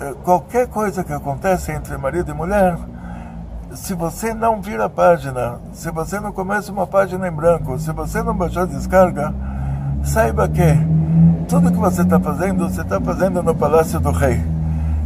Eh, 0.00 0.14
qualquer 0.24 0.66
coisa 0.66 1.04
que 1.04 1.12
acontece 1.12 1.70
entre 1.70 1.96
marido 1.96 2.32
e 2.32 2.34
mulher, 2.34 2.76
se 3.72 3.94
você 3.94 4.34
não 4.34 4.60
vira 4.60 4.86
a 4.86 4.90
página, 4.90 5.60
se 5.72 5.90
você 5.92 6.18
não 6.18 6.32
começa 6.32 6.72
uma 6.72 6.88
página 6.88 7.28
em 7.28 7.32
branco, 7.32 7.78
se 7.78 7.92
você 7.92 8.20
não 8.20 8.34
baixar 8.34 8.62
a 8.62 8.66
descarga, 8.66 9.32
saiba 10.02 10.48
que 10.48 10.62
tudo 11.48 11.70
que 11.70 11.78
você 11.78 12.02
está 12.02 12.18
fazendo, 12.18 12.68
você 12.68 12.80
está 12.82 13.00
fazendo 13.00 13.44
no 13.44 13.54
Palácio 13.54 14.00
do 14.00 14.10
Rei. 14.10 14.42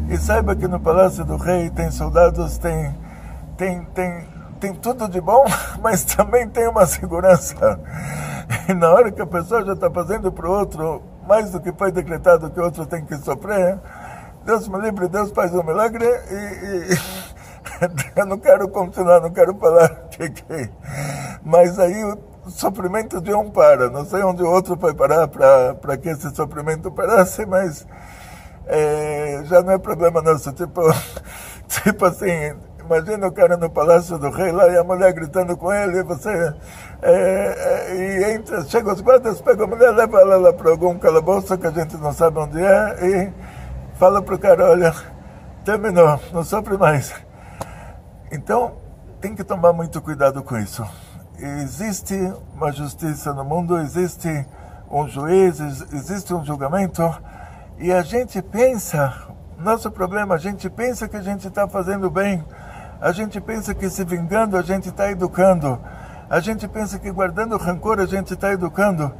E 0.08 0.16
saiba 0.16 0.56
que 0.56 0.66
no 0.66 0.80
Palácio 0.80 1.26
do 1.26 1.36
Rei 1.36 1.68
tem 1.68 1.90
soldados, 1.90 2.56
tem, 2.56 2.94
tem, 3.58 3.84
tem, 3.94 4.24
tem 4.58 4.74
tudo 4.74 5.08
de 5.08 5.20
bom, 5.20 5.44
mas 5.82 6.04
também 6.04 6.48
tem 6.48 6.66
uma 6.68 6.86
segurança. 6.86 7.78
E 8.68 8.72
na 8.74 8.90
hora 8.90 9.10
que 9.12 9.22
a 9.22 9.26
pessoa 9.26 9.64
já 9.64 9.72
está 9.72 9.90
fazendo 9.90 10.30
para 10.32 10.48
o 10.48 10.52
outro 10.52 11.02
mais 11.26 11.50
do 11.50 11.60
que 11.60 11.72
foi 11.72 11.90
decretado 11.90 12.50
que 12.50 12.60
o 12.60 12.64
outro 12.64 12.86
tem 12.86 13.04
que 13.04 13.16
sofrer, 13.18 13.78
Deus 14.44 14.68
me 14.68 14.80
livre, 14.80 15.08
Deus 15.08 15.30
faz 15.32 15.52
um 15.54 15.62
milagre 15.62 16.04
e, 16.04 16.92
e 16.92 16.98
eu 18.16 18.26
não 18.26 18.38
quero 18.38 18.68
continuar, 18.68 19.20
não 19.20 19.30
quero 19.30 19.54
falar 19.56 19.88
que, 20.10 20.30
que 20.30 20.70
mas 21.44 21.78
aí 21.78 22.04
o 22.04 22.50
sofrimento 22.50 23.20
de 23.20 23.32
um 23.34 23.50
para. 23.50 23.90
Não 23.90 24.04
sei 24.04 24.22
onde 24.22 24.42
o 24.42 24.50
outro 24.50 24.76
foi 24.76 24.94
parar 24.94 25.28
para 25.28 25.96
que 25.96 26.08
esse 26.08 26.34
sofrimento 26.34 26.90
parasse, 26.90 27.44
mas 27.46 27.86
é, 28.66 29.42
já 29.44 29.62
não 29.62 29.72
é 29.72 29.78
problema 29.78 30.22
nosso. 30.22 30.52
Tipo, 30.52 30.82
tipo 31.68 32.04
assim, 32.04 32.54
Imagina 32.86 33.26
o 33.26 33.32
cara 33.32 33.56
no 33.56 33.68
palácio 33.68 34.16
do 34.16 34.30
rei 34.30 34.52
lá 34.52 34.68
e 34.68 34.78
a 34.78 34.84
mulher 34.84 35.12
gritando 35.12 35.56
com 35.56 35.72
ele, 35.72 36.04
você 36.04 36.54
é, 37.02 37.10
é, 37.10 37.96
e 37.96 38.34
entra, 38.34 38.62
chega 38.62 38.92
os 38.92 39.00
guardas, 39.00 39.40
pega 39.40 39.64
a 39.64 39.66
mulher, 39.66 39.90
leva 39.90 40.20
ela 40.20 40.36
lá 40.36 40.52
para 40.52 40.70
algum 40.70 40.96
calabouço 40.96 41.58
que 41.58 41.66
a 41.66 41.70
gente 41.72 41.96
não 41.96 42.12
sabe 42.12 42.38
onde 42.38 42.62
é 42.62 43.06
e 43.06 43.32
fala 43.98 44.22
pro 44.22 44.38
cara, 44.38 44.70
olha, 44.70 44.94
terminou, 45.64 46.20
não 46.32 46.44
sofre 46.44 46.78
mais. 46.78 47.12
Então, 48.30 48.76
tem 49.20 49.34
que 49.34 49.42
tomar 49.42 49.72
muito 49.72 50.00
cuidado 50.00 50.44
com 50.44 50.56
isso. 50.56 50.86
Existe 51.36 52.14
uma 52.54 52.70
justiça 52.70 53.34
no 53.34 53.44
mundo, 53.44 53.78
existe 53.78 54.46
um 54.88 55.08
juiz, 55.08 55.58
existe 55.92 56.32
um 56.32 56.44
julgamento, 56.44 57.02
e 57.78 57.92
a 57.92 58.02
gente 58.02 58.40
pensa, 58.40 59.12
nosso 59.58 59.90
problema, 59.90 60.36
a 60.36 60.38
gente 60.38 60.70
pensa 60.70 61.08
que 61.08 61.16
a 61.16 61.22
gente 61.22 61.48
está 61.48 61.66
fazendo 61.66 62.08
bem, 62.08 62.44
a 63.00 63.12
gente 63.12 63.40
pensa 63.40 63.74
que 63.74 63.88
se 63.90 64.04
vingando 64.04 64.56
a 64.56 64.62
gente 64.62 64.88
está 64.88 65.10
educando, 65.10 65.78
a 66.28 66.40
gente 66.40 66.66
pensa 66.66 66.98
que 66.98 67.10
guardando 67.10 67.56
rancor 67.56 68.00
a 68.00 68.06
gente 68.06 68.34
está 68.34 68.52
educando. 68.52 69.12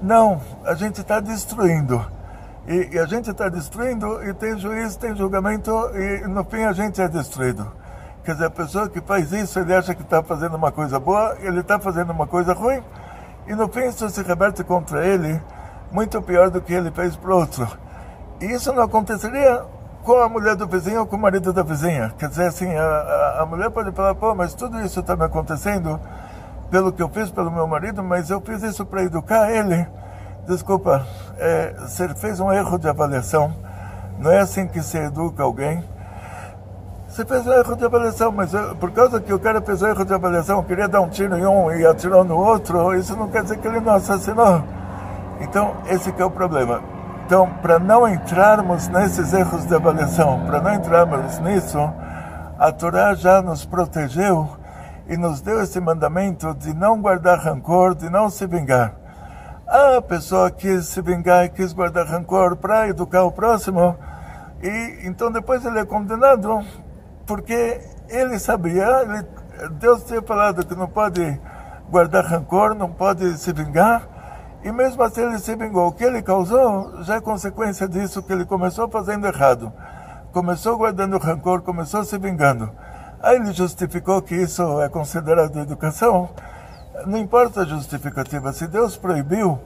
Não, 0.00 0.40
a 0.64 0.74
gente 0.74 1.00
está 1.00 1.20
destruindo. 1.20 2.04
E, 2.66 2.94
e, 2.94 2.98
a 2.98 3.06
gente 3.06 3.30
está 3.30 3.48
destruindo 3.48 4.22
e 4.28 4.34
tem 4.34 4.58
juiz, 4.58 4.96
tem 4.96 5.14
julgamento 5.16 5.70
e 5.94 6.26
no 6.28 6.44
fim 6.44 6.64
a 6.64 6.72
gente 6.72 7.00
é 7.00 7.08
destruído. 7.08 7.70
Quer 8.24 8.32
dizer, 8.32 8.46
a 8.46 8.50
pessoa 8.50 8.88
que 8.88 9.00
faz 9.00 9.32
isso, 9.32 9.58
ele 9.58 9.74
acha 9.74 9.94
que 9.94 10.02
está 10.02 10.22
fazendo 10.22 10.56
uma 10.56 10.70
coisa 10.70 11.00
boa, 11.00 11.36
ele 11.40 11.60
está 11.60 11.78
fazendo 11.78 12.12
uma 12.12 12.26
coisa 12.26 12.52
ruim 12.52 12.82
e 13.46 13.54
no 13.54 13.68
fim 13.68 13.86
isso 13.86 14.08
se 14.10 14.22
reverte 14.22 14.62
contra 14.62 15.06
ele 15.06 15.40
muito 15.90 16.20
pior 16.20 16.50
do 16.50 16.60
que 16.60 16.74
ele 16.74 16.90
fez 16.90 17.16
para 17.16 17.34
outro. 17.34 17.66
E 18.40 18.46
isso 18.46 18.72
não 18.72 18.82
aconteceria 18.82 19.64
com 20.08 20.22
a 20.22 20.28
mulher 20.30 20.56
do 20.56 20.66
vizinho 20.66 21.00
ou 21.00 21.06
com 21.06 21.16
o 21.16 21.18
marido 21.18 21.52
da 21.52 21.62
vizinha. 21.62 22.14
Quer 22.18 22.30
dizer, 22.30 22.46
assim, 22.46 22.74
a, 22.74 23.40
a 23.40 23.46
mulher 23.46 23.68
pode 23.68 23.92
falar, 23.92 24.14
pô, 24.14 24.34
mas 24.34 24.54
tudo 24.54 24.80
isso 24.80 25.00
está 25.00 25.14
me 25.14 25.24
acontecendo 25.24 26.00
pelo 26.70 26.90
que 26.90 27.02
eu 27.02 27.10
fiz 27.10 27.30
pelo 27.30 27.50
meu 27.50 27.66
marido, 27.66 28.02
mas 28.02 28.30
eu 28.30 28.40
fiz 28.40 28.62
isso 28.62 28.86
para 28.86 29.02
educar 29.02 29.50
ele. 29.50 29.86
Desculpa, 30.46 31.06
é, 31.36 31.74
você 31.80 32.08
fez 32.14 32.40
um 32.40 32.50
erro 32.50 32.78
de 32.78 32.88
avaliação. 32.88 33.54
Não 34.18 34.30
é 34.30 34.38
assim 34.38 34.66
que 34.66 34.80
se 34.80 34.96
educa 34.96 35.42
alguém. 35.42 35.84
Você 37.06 37.22
fez 37.26 37.46
um 37.46 37.52
erro 37.52 37.76
de 37.76 37.84
avaliação, 37.84 38.32
mas 38.32 38.54
eu, 38.54 38.76
por 38.76 38.90
causa 38.92 39.20
que 39.20 39.34
o 39.34 39.38
cara 39.38 39.60
fez 39.60 39.82
um 39.82 39.88
erro 39.88 40.06
de 40.06 40.14
avaliação, 40.14 40.62
queria 40.62 40.88
dar 40.88 41.02
um 41.02 41.10
tiro 41.10 41.36
em 41.36 41.44
um 41.44 41.70
e 41.70 41.84
atirou 41.84 42.24
no 42.24 42.38
outro, 42.38 42.94
isso 42.94 43.14
não 43.14 43.28
quer 43.28 43.42
dizer 43.42 43.58
que 43.58 43.68
ele 43.68 43.80
não 43.80 43.92
assassinou. 43.92 44.64
Então, 45.38 45.76
esse 45.86 46.14
é 46.16 46.24
o 46.24 46.30
problema. 46.30 46.80
Então, 47.28 47.46
para 47.60 47.78
não 47.78 48.08
entrarmos 48.08 48.88
nesses 48.88 49.34
erros 49.34 49.66
de 49.66 49.74
avaliação, 49.74 50.46
para 50.46 50.62
não 50.62 50.72
entrarmos 50.72 51.38
nisso, 51.40 51.78
a 52.58 52.72
Torá 52.72 53.14
já 53.14 53.42
nos 53.42 53.66
protegeu 53.66 54.48
e 55.06 55.14
nos 55.14 55.42
deu 55.42 55.62
esse 55.62 55.78
mandamento 55.78 56.54
de 56.54 56.72
não 56.72 57.02
guardar 57.02 57.38
rancor, 57.38 57.94
de 57.94 58.08
não 58.08 58.30
se 58.30 58.46
vingar. 58.46 58.94
A 59.66 60.00
pessoa 60.00 60.50
quis 60.50 60.86
se 60.86 61.02
vingar 61.02 61.44
e 61.44 61.50
quis 61.50 61.74
guardar 61.74 62.06
rancor 62.06 62.56
para 62.56 62.88
educar 62.88 63.24
o 63.24 63.30
próximo, 63.30 63.94
e 64.62 65.00
então 65.04 65.30
depois 65.30 65.62
ele 65.66 65.80
é 65.80 65.84
condenado 65.84 66.64
porque 67.26 67.78
ele 68.08 68.38
sabia, 68.38 69.02
ele, 69.02 69.26
Deus 69.72 70.02
tinha 70.04 70.22
falado 70.22 70.64
que 70.64 70.74
não 70.74 70.88
pode 70.88 71.38
guardar 71.90 72.24
rancor, 72.24 72.74
não 72.74 72.90
pode 72.90 73.36
se 73.36 73.52
vingar, 73.52 74.17
e 74.68 74.72
mesmo 74.72 75.02
assim 75.02 75.22
ele 75.22 75.38
se 75.38 75.56
vingou. 75.56 75.88
O 75.88 75.92
que 75.92 76.04
ele 76.04 76.20
causou 76.20 77.02
já 77.02 77.14
é 77.14 77.20
consequência 77.22 77.88
disso 77.88 78.22
que 78.22 78.30
ele 78.30 78.44
começou 78.44 78.86
fazendo 78.86 79.26
errado. 79.26 79.72
Começou 80.30 80.76
guardando 80.76 81.16
rancor, 81.16 81.62
começou 81.62 82.04
se 82.04 82.18
vingando. 82.18 82.70
Aí 83.18 83.36
ele 83.36 83.50
justificou 83.54 84.20
que 84.20 84.34
isso 84.34 84.82
é 84.82 84.88
considerado 84.90 85.58
educação. 85.58 86.28
Não 87.06 87.16
importa 87.16 87.62
a 87.62 87.64
justificativa, 87.64 88.52
se 88.52 88.66
Deus 88.66 88.94
proibiu, 88.94 89.58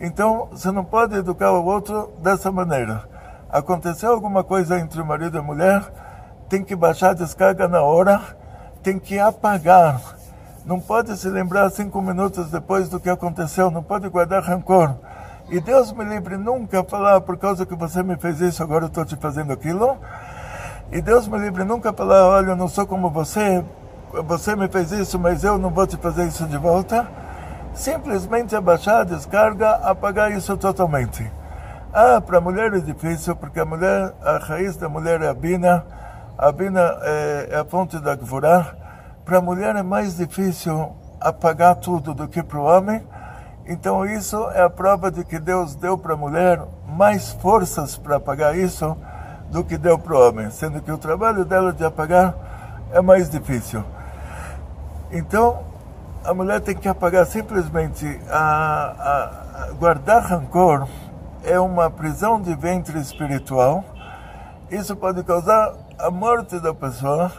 então 0.00 0.48
você 0.50 0.70
não 0.70 0.82
pode 0.82 1.14
educar 1.14 1.52
o 1.52 1.66
outro 1.66 2.10
dessa 2.22 2.50
maneira. 2.50 3.02
Aconteceu 3.50 4.10
alguma 4.10 4.42
coisa 4.42 4.80
entre 4.80 5.02
o 5.02 5.04
marido 5.04 5.36
e 5.36 5.40
a 5.40 5.42
mulher, 5.42 5.82
tem 6.48 6.64
que 6.64 6.74
baixar 6.74 7.10
a 7.10 7.14
descarga 7.14 7.68
na 7.68 7.82
hora, 7.82 8.18
tem 8.82 8.98
que 8.98 9.18
apagar. 9.18 10.17
Não 10.68 10.78
pode 10.78 11.16
se 11.16 11.30
lembrar 11.30 11.70
cinco 11.70 12.02
minutos 12.02 12.50
depois 12.50 12.90
do 12.90 13.00
que 13.00 13.08
aconteceu, 13.08 13.70
não 13.70 13.82
pode 13.82 14.06
guardar 14.10 14.42
rancor. 14.42 14.96
E 15.48 15.58
Deus 15.60 15.90
me 15.92 16.04
livre 16.04 16.36
nunca 16.36 16.84
falar 16.84 17.22
por 17.22 17.38
causa 17.38 17.64
que 17.64 17.74
você 17.74 18.02
me 18.02 18.18
fez 18.18 18.38
isso, 18.42 18.62
agora 18.62 18.84
eu 18.84 18.88
estou 18.88 19.02
te 19.02 19.16
fazendo 19.16 19.50
aquilo. 19.50 19.96
E 20.92 21.00
Deus 21.00 21.26
me 21.26 21.38
livre 21.38 21.64
nunca 21.64 21.90
falar, 21.90 22.26
olha, 22.26 22.48
eu 22.48 22.56
não 22.56 22.68
sou 22.68 22.86
como 22.86 23.08
você, 23.08 23.64
você 24.26 24.54
me 24.54 24.68
fez 24.68 24.92
isso, 24.92 25.18
mas 25.18 25.42
eu 25.42 25.56
não 25.56 25.70
vou 25.70 25.86
te 25.86 25.96
fazer 25.96 26.26
isso 26.26 26.44
de 26.44 26.58
volta. 26.58 27.08
Simplesmente 27.72 28.54
abaixar 28.54 29.00
a 29.00 29.04
descarga, 29.04 29.70
apagar 29.76 30.30
isso 30.32 30.54
totalmente. 30.58 31.32
Ah, 31.94 32.20
para 32.20 32.36
a 32.36 32.42
mulher 32.42 32.74
é 32.74 32.80
difícil, 32.80 33.34
porque 33.36 33.58
a 33.58 33.64
mulher, 33.64 34.12
a 34.22 34.36
raiz 34.36 34.76
da 34.76 34.86
mulher 34.86 35.22
é 35.22 35.28
a 35.28 35.34
Bina, 35.34 35.86
a 36.36 36.52
Bina 36.52 36.98
é, 37.04 37.48
é 37.52 37.56
a 37.56 37.64
fonte 37.64 37.98
da 37.98 38.14
Gvorá. 38.14 38.77
Para 39.28 39.40
a 39.40 39.42
mulher 39.42 39.76
é 39.76 39.82
mais 39.82 40.16
difícil 40.16 40.96
apagar 41.20 41.76
tudo 41.76 42.14
do 42.14 42.26
que 42.26 42.42
para 42.42 42.58
o 42.58 42.64
homem. 42.64 43.06
Então 43.66 44.06
isso 44.06 44.48
é 44.54 44.62
a 44.62 44.70
prova 44.70 45.10
de 45.10 45.22
que 45.22 45.38
Deus 45.38 45.74
deu 45.74 45.98
para 45.98 46.14
a 46.14 46.16
mulher 46.16 46.62
mais 46.86 47.32
forças 47.34 47.94
para 47.94 48.16
apagar 48.16 48.56
isso 48.56 48.96
do 49.50 49.62
que 49.62 49.76
deu 49.76 49.98
para 49.98 50.16
o 50.16 50.26
homem, 50.26 50.50
sendo 50.50 50.80
que 50.80 50.90
o 50.90 50.96
trabalho 50.96 51.44
dela 51.44 51.74
de 51.74 51.84
apagar 51.84 52.34
é 52.90 53.02
mais 53.02 53.28
difícil. 53.28 53.84
Então, 55.12 55.58
a 56.24 56.32
mulher 56.32 56.62
tem 56.62 56.74
que 56.74 56.88
apagar 56.88 57.26
simplesmente 57.26 58.06
a, 58.30 58.38
a, 58.38 59.64
a 59.64 59.72
guardar 59.72 60.22
rancor 60.22 60.88
é 61.44 61.60
uma 61.60 61.90
prisão 61.90 62.40
de 62.40 62.54
ventre 62.54 62.98
espiritual. 62.98 63.84
Isso 64.70 64.96
pode 64.96 65.22
causar 65.22 65.74
a 65.98 66.10
morte 66.10 66.58
da 66.58 66.72
pessoa, 66.72 67.30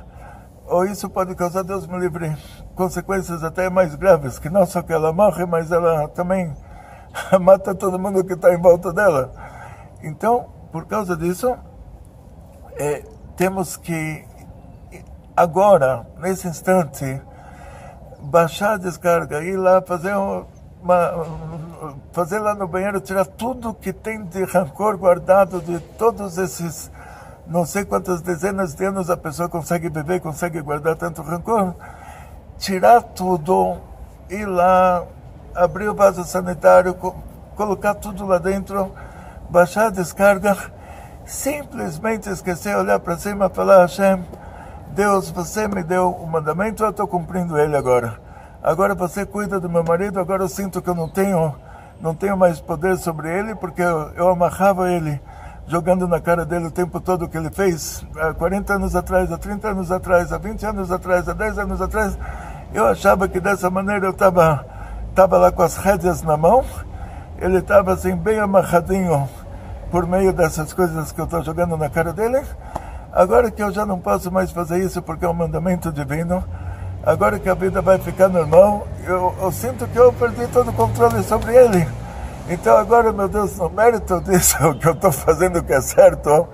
ou 0.69 0.85
isso 0.85 1.09
pode 1.09 1.35
causar, 1.35 1.63
Deus 1.63 1.87
me 1.87 1.97
livre, 1.99 2.35
consequências 2.75 3.43
até 3.43 3.69
mais 3.69 3.95
graves, 3.95 4.39
que 4.39 4.49
não 4.49 4.65
só 4.65 4.81
que 4.81 4.93
ela 4.93 5.11
morre, 5.11 5.45
mas 5.45 5.71
ela 5.71 6.07
também 6.09 6.53
mata 7.41 7.73
todo 7.75 7.99
mundo 7.99 8.23
que 8.23 8.33
está 8.33 8.53
em 8.53 8.61
volta 8.61 8.93
dela. 8.93 9.31
Então, 10.03 10.47
por 10.71 10.85
causa 10.85 11.17
disso, 11.17 11.55
é, 12.77 13.03
temos 13.35 13.75
que 13.75 14.25
agora, 15.35 16.05
nesse 16.19 16.47
instante, 16.47 17.21
baixar 18.19 18.73
a 18.73 18.77
descarga, 18.77 19.43
ir 19.43 19.57
lá 19.57 19.81
fazer 19.81 20.13
uma, 20.81 21.25
fazer 22.11 22.39
lá 22.39 22.53
no 22.53 22.67
banheiro, 22.67 23.01
tirar 23.01 23.25
tudo 23.25 23.73
que 23.73 23.91
tem 23.91 24.23
de 24.25 24.43
rancor 24.43 24.97
guardado 24.97 25.61
de 25.61 25.79
todos 25.97 26.37
esses 26.37 26.91
não 27.49 27.65
sei 27.65 27.83
quantas 27.83 28.21
dezenas 28.21 28.75
de 28.75 28.85
anos 28.85 29.09
a 29.09 29.17
pessoa 29.17 29.49
consegue 29.49 29.89
beber, 29.89 30.21
consegue 30.21 30.61
guardar 30.61 30.95
tanto 30.95 31.23
rancor, 31.23 31.73
tirar 32.59 33.01
tudo, 33.01 33.77
ir 34.29 34.45
lá, 34.45 35.03
abrir 35.55 35.89
o 35.89 35.95
vaso 35.95 36.23
sanitário, 36.23 36.93
colocar 37.55 37.95
tudo 37.95 38.27
lá 38.27 38.37
dentro, 38.37 38.91
baixar 39.49 39.87
a 39.87 39.89
descarga, 39.89 40.55
simplesmente 41.25 42.29
esquecer, 42.29 42.77
olhar 42.77 42.99
para 42.99 43.17
cima 43.17 43.47
e 43.47 43.55
falar, 43.55 43.81
Hashem, 43.81 44.23
Deus, 44.91 45.31
você 45.31 45.67
me 45.67 45.81
deu 45.81 46.11
o 46.11 46.27
mandamento, 46.27 46.83
eu 46.83 46.91
estou 46.91 47.07
cumprindo 47.07 47.57
ele 47.57 47.75
agora. 47.75 48.19
Agora 48.61 48.93
você 48.93 49.25
cuida 49.25 49.59
do 49.59 49.67
meu 49.67 49.83
marido, 49.83 50.19
agora 50.19 50.43
eu 50.43 50.49
sinto 50.49 50.83
que 50.83 50.89
eu 50.89 50.95
não 50.95 51.09
tenho, 51.09 51.55
não 51.99 52.13
tenho 52.13 52.37
mais 52.37 52.61
poder 52.61 52.95
sobre 52.99 53.27
ele, 53.27 53.55
porque 53.55 53.81
eu, 53.81 54.11
eu 54.11 54.29
amarrava 54.29 54.91
ele 54.91 55.19
jogando 55.69 56.07
na 56.07 56.19
cara 56.19 56.43
dele 56.43 56.65
o 56.65 56.71
tempo 56.71 56.99
todo 56.99 57.25
o 57.25 57.29
que 57.29 57.37
ele 57.37 57.51
fez, 57.51 58.03
há 58.17 58.33
40 58.33 58.73
anos 58.73 58.95
atrás, 58.95 59.31
há 59.31 59.37
30 59.37 59.67
anos 59.69 59.91
atrás, 59.91 60.33
há 60.33 60.37
20 60.39 60.65
anos 60.65 60.91
atrás, 60.91 61.29
há 61.29 61.33
10 61.33 61.59
anos 61.59 61.79
atrás, 61.79 62.17
eu 62.73 62.87
achava 62.87 63.27
que 63.27 63.39
dessa 63.39 63.69
maneira 63.69 64.07
eu 64.07 64.11
estava 64.11 64.65
tava 65.13 65.37
lá 65.37 65.51
com 65.51 65.61
as 65.61 65.77
rédeas 65.77 66.23
na 66.23 66.35
mão, 66.35 66.65
ele 67.37 67.59
estava 67.59 67.93
assim 67.93 68.15
bem 68.15 68.39
amarradinho 68.39 69.29
por 69.91 70.07
meio 70.07 70.33
dessas 70.33 70.73
coisas 70.73 71.11
que 71.11 71.21
eu 71.21 71.25
estou 71.25 71.43
jogando 71.43 71.77
na 71.77 71.89
cara 71.89 72.13
dele. 72.13 72.41
Agora 73.11 73.51
que 73.51 73.61
eu 73.61 73.71
já 73.71 73.85
não 73.85 73.99
posso 73.99 74.31
mais 74.31 74.51
fazer 74.51 74.83
isso 74.83 75.01
porque 75.01 75.25
é 75.25 75.29
um 75.29 75.33
mandamento 75.33 75.91
divino, 75.91 76.43
agora 77.03 77.37
que 77.37 77.49
a 77.49 77.53
vida 77.53 77.81
vai 77.81 77.97
ficar 77.99 78.27
normal, 78.27 78.87
eu, 79.05 79.35
eu 79.39 79.51
sinto 79.51 79.87
que 79.87 79.97
eu 79.97 80.11
perdi 80.13 80.47
todo 80.47 80.69
o 80.69 80.73
controle 80.73 81.21
sobre 81.23 81.55
ele. 81.55 81.87
Então 82.51 82.75
agora, 82.75 83.13
meu 83.13 83.29
Deus, 83.29 83.55
no 83.57 83.69
mérito 83.69 84.19
disso 84.21 84.57
que 84.81 84.87
eu 84.87 84.93
estou 84.93 85.11
fazendo 85.11 85.63
que 85.63 85.71
é 85.71 85.81
certo, 85.81 86.47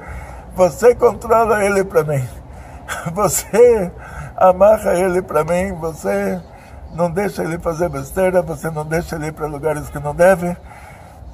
você 0.54 0.94
controla 0.94 1.64
ele 1.64 1.86
para 1.86 2.04
mim. 2.04 2.28
Você 3.14 3.92
amarra 4.36 4.94
ele 4.94 5.20
para 5.20 5.44
mim, 5.44 5.74
você 5.74 6.40
não 6.94 7.10
deixa 7.10 7.44
ele 7.44 7.58
fazer 7.58 7.90
besteira, 7.90 8.44
você 8.44 8.70
não 8.70 8.86
deixa 8.86 9.16
ele 9.16 9.28
ir 9.28 9.32
para 9.32 9.48
lugares 9.48 9.90
que 9.90 9.98
não 9.98 10.14
deve. 10.14 10.56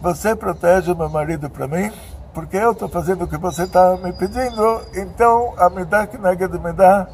Você 0.02 0.34
protege 0.34 0.93
o 0.93 0.97
meu 0.97 1.10
marido 1.10 1.50
para 1.50 1.67
mim, 1.67 1.91
porque 2.34 2.56
eu 2.56 2.71
estou 2.71 2.88
fazendo 2.88 3.26
o 3.26 3.28
que 3.28 3.36
você 3.38 3.63
está 3.63 3.97
me 3.97 4.13
pedindo. 4.13 4.82
Então, 4.95 5.54
a 5.58 5.69
me 5.69 5.84
dá 5.84 6.08
que 6.08 6.17
nega 6.17 6.47
de 6.47 6.58
me 6.58 6.71
dá, 6.71 7.06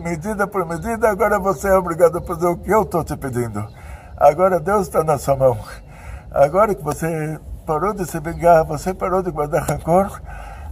medida 0.00 0.46
por 0.46 0.66
medida, 0.66 1.08
agora 1.08 1.38
você 1.38 1.68
é 1.68 1.78
obrigado 1.78 2.18
a 2.18 2.22
fazer 2.22 2.46
o 2.46 2.58
que 2.58 2.70
eu 2.70 2.82
estou 2.82 3.02
te 3.02 3.16
pedindo. 3.16 3.66
Agora 4.18 4.60
Deus 4.60 4.82
está 4.82 5.02
na 5.02 5.16
sua 5.16 5.36
mão. 5.36 5.58
Agora 6.36 6.74
que 6.74 6.84
você 6.84 7.40
parou 7.64 7.94
de 7.94 8.04
se 8.04 8.20
vingar, 8.20 8.62
você 8.62 8.92
parou 8.92 9.22
de 9.22 9.30
guardar 9.30 9.62
rancor, 9.62 10.20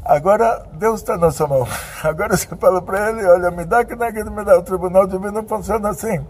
agora 0.05 0.67
Deus 0.75 1.01
está 1.01 1.17
na 1.17 1.31
sua 1.31 1.49
mão. 1.49 1.67
Agora 2.05 2.37
você 2.37 2.55
fala 2.55 2.83
para 2.83 3.09
ele, 3.09 3.25
olha, 3.25 3.51
me 3.51 3.65
dá 3.65 3.83
que 3.83 3.97
não 3.97 4.33
me 4.33 4.45
dá. 4.45 4.59
O 4.59 4.63
tribunal 4.63 5.07
divino 5.07 5.43
funciona 5.49 5.89
assim. 5.89 6.23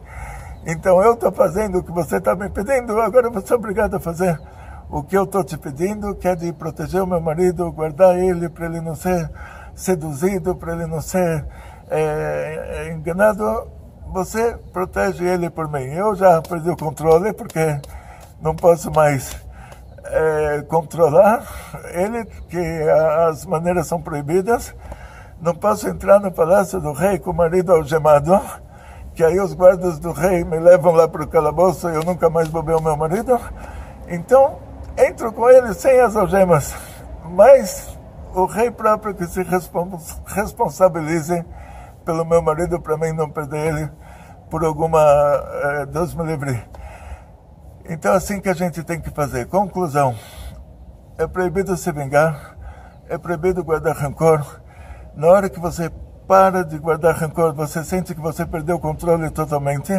Então 0.64 1.02
eu 1.02 1.14
estou 1.14 1.32
fazendo 1.32 1.78
o 1.78 1.82
que 1.82 1.90
você 1.90 2.18
está 2.18 2.36
me 2.36 2.48
pedindo, 2.48 3.00
agora 3.00 3.28
você 3.28 3.52
é 3.52 3.56
obrigado 3.56 3.96
a 3.96 4.00
fazer 4.00 4.40
o 4.88 5.02
que 5.02 5.18
eu 5.18 5.24
estou 5.24 5.42
te 5.42 5.58
pedindo, 5.58 6.14
que 6.14 6.28
é 6.28 6.36
de 6.36 6.52
proteger 6.52 7.02
o 7.02 7.06
meu 7.06 7.20
marido, 7.20 7.72
guardar 7.72 8.16
ele 8.16 8.48
para 8.48 8.66
ele 8.66 8.80
não 8.80 8.94
ser 8.94 9.28
seduzido, 9.74 10.54
para 10.54 10.74
ele 10.74 10.86
não 10.86 11.00
ser 11.00 11.44
é, 11.90 12.92
enganado. 12.94 13.66
Você 14.12 14.56
protege 14.72 15.24
ele 15.24 15.50
por 15.50 15.68
mim. 15.68 15.86
Eu 15.86 16.14
já 16.14 16.40
perdi 16.40 16.70
o 16.70 16.76
controle 16.76 17.32
porque 17.32 17.80
não 18.40 18.54
posso 18.54 18.90
mais 18.90 19.36
é, 20.04 20.62
controlar 20.68 21.46
ele, 21.92 22.24
que 22.48 22.58
as 23.28 23.44
maneiras 23.44 23.86
são 23.86 24.00
proibidas. 24.00 24.74
Não 25.40 25.54
posso 25.54 25.88
entrar 25.88 26.20
no 26.20 26.30
palácio 26.30 26.80
do 26.80 26.92
rei 26.92 27.18
com 27.18 27.30
o 27.30 27.34
marido 27.34 27.72
algemado, 27.72 28.40
que 29.14 29.24
aí 29.24 29.38
os 29.40 29.52
guardas 29.52 29.98
do 29.98 30.12
rei 30.12 30.44
me 30.44 30.58
levam 30.58 30.92
lá 30.92 31.08
para 31.08 31.22
o 31.22 31.26
calabouço 31.26 31.88
e 31.88 31.94
eu 31.94 32.04
nunca 32.04 32.30
mais 32.30 32.48
vou 32.48 32.62
ver 32.62 32.76
o 32.76 32.82
meu 32.82 32.96
marido. 32.96 33.38
Então, 34.08 34.58
entro 34.96 35.32
com 35.32 35.48
ele 35.48 35.74
sem 35.74 36.00
as 36.00 36.16
algemas, 36.16 36.74
mas 37.30 37.98
o 38.34 38.46
rei 38.46 38.70
próprio 38.70 39.14
que 39.14 39.26
se 39.26 39.44
responsabilize 40.26 41.44
pelo 42.04 42.24
meu 42.24 42.42
marido 42.42 42.80
para 42.80 42.96
mim 42.96 43.12
não 43.12 43.30
perder 43.30 43.68
ele 43.68 43.90
por 44.50 44.64
alguma. 44.64 45.00
Eh, 45.00 45.86
Deus 45.86 46.14
me 46.14 46.24
livre 46.24 46.62
então, 47.86 48.14
assim 48.14 48.40
que 48.40 48.48
a 48.48 48.54
gente 48.54 48.82
tem 48.82 49.00
que 49.00 49.10
fazer. 49.10 49.46
Conclusão: 49.46 50.14
é 51.18 51.26
proibido 51.26 51.76
se 51.76 51.92
vingar, 51.92 52.56
é 53.08 53.18
proibido 53.18 53.62
guardar 53.62 53.96
rancor. 53.96 54.44
Na 55.14 55.28
hora 55.28 55.50
que 55.50 55.60
você 55.60 55.90
para 56.26 56.64
de 56.64 56.78
guardar 56.78 57.14
rancor, 57.14 57.52
você 57.52 57.84
sente 57.84 58.14
que 58.14 58.20
você 58.20 58.46
perdeu 58.46 58.76
o 58.76 58.80
controle 58.80 59.30
totalmente. 59.30 59.92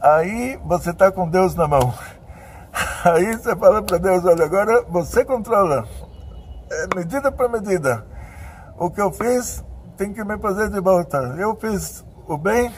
Aí 0.00 0.58
você 0.64 0.90
está 0.90 1.12
com 1.12 1.28
Deus 1.28 1.54
na 1.54 1.68
mão. 1.68 1.92
Aí 3.04 3.36
você 3.36 3.54
fala 3.54 3.82
para 3.82 3.98
Deus: 3.98 4.24
olha, 4.24 4.44
agora 4.44 4.82
você 4.88 5.24
controla, 5.24 5.86
é 6.70 6.96
medida 6.96 7.30
por 7.30 7.50
medida. 7.50 8.06
O 8.78 8.90
que 8.90 9.00
eu 9.00 9.12
fiz 9.12 9.62
tem 9.96 10.12
que 10.12 10.24
me 10.24 10.38
fazer 10.38 10.70
de 10.70 10.80
volta. 10.80 11.18
Eu 11.38 11.56
fiz 11.56 12.04
o 12.26 12.36
bem, 12.36 12.72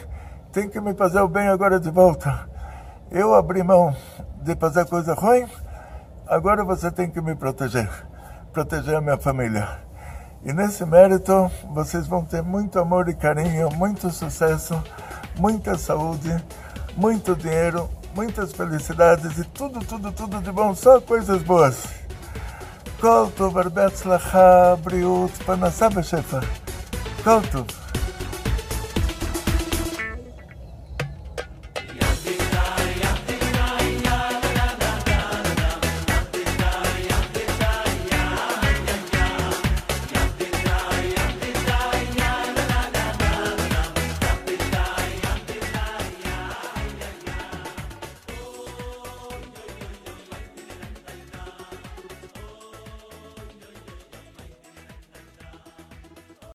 tem 0.53 0.69
que 0.69 0.81
me 0.81 0.95
fazer 0.95 1.21
o 1.21 1.29
bem 1.29 1.49
agora 1.49 1.79
de 1.79 1.91
volta. 1.91 2.49
Eu 3.11 3.35
abri 3.35 3.63
mão 3.63 3.97
de 4.43 4.55
fazer 4.57 4.85
coisa 4.85 5.15
ruim, 5.15 5.47
agora 6.27 6.63
você 6.63 6.91
tem 6.91 7.11
que 7.11 7.23
me 7.23 7.35
proteger, 7.35 7.89
proteger 8.53 8.97
a 8.97 9.01
minha 9.01 9.17
família. 9.17 9.67
E 10.45 10.53
nesse 10.53 10.85
mérito, 10.85 11.51
vocês 11.73 12.07
vão 12.07 12.23
ter 12.23 12.43
muito 12.43 12.79
amor 12.79 13.09
e 13.09 13.15
carinho, 13.15 13.71
muito 13.71 14.11
sucesso, 14.11 14.83
muita 15.39 15.79
saúde, 15.79 16.37
muito 16.97 17.35
dinheiro, 17.35 17.89
muitas 18.15 18.53
felicidades 18.53 19.39
e 19.39 19.45
tudo, 19.45 19.81
tudo, 19.81 20.13
tudo 20.13 20.43
de 20.43 20.53
bom, 20.53 20.75
só 20.75 21.01
coisas 21.01 21.43
boas. 21.43 21.87
Koltov, 23.01 23.59
Arbetzlacha, 23.59 24.77
Briut, 24.83 25.33
Panassá, 25.45 25.89
Bechefa. 25.89 26.41
Koltov. 27.25 27.67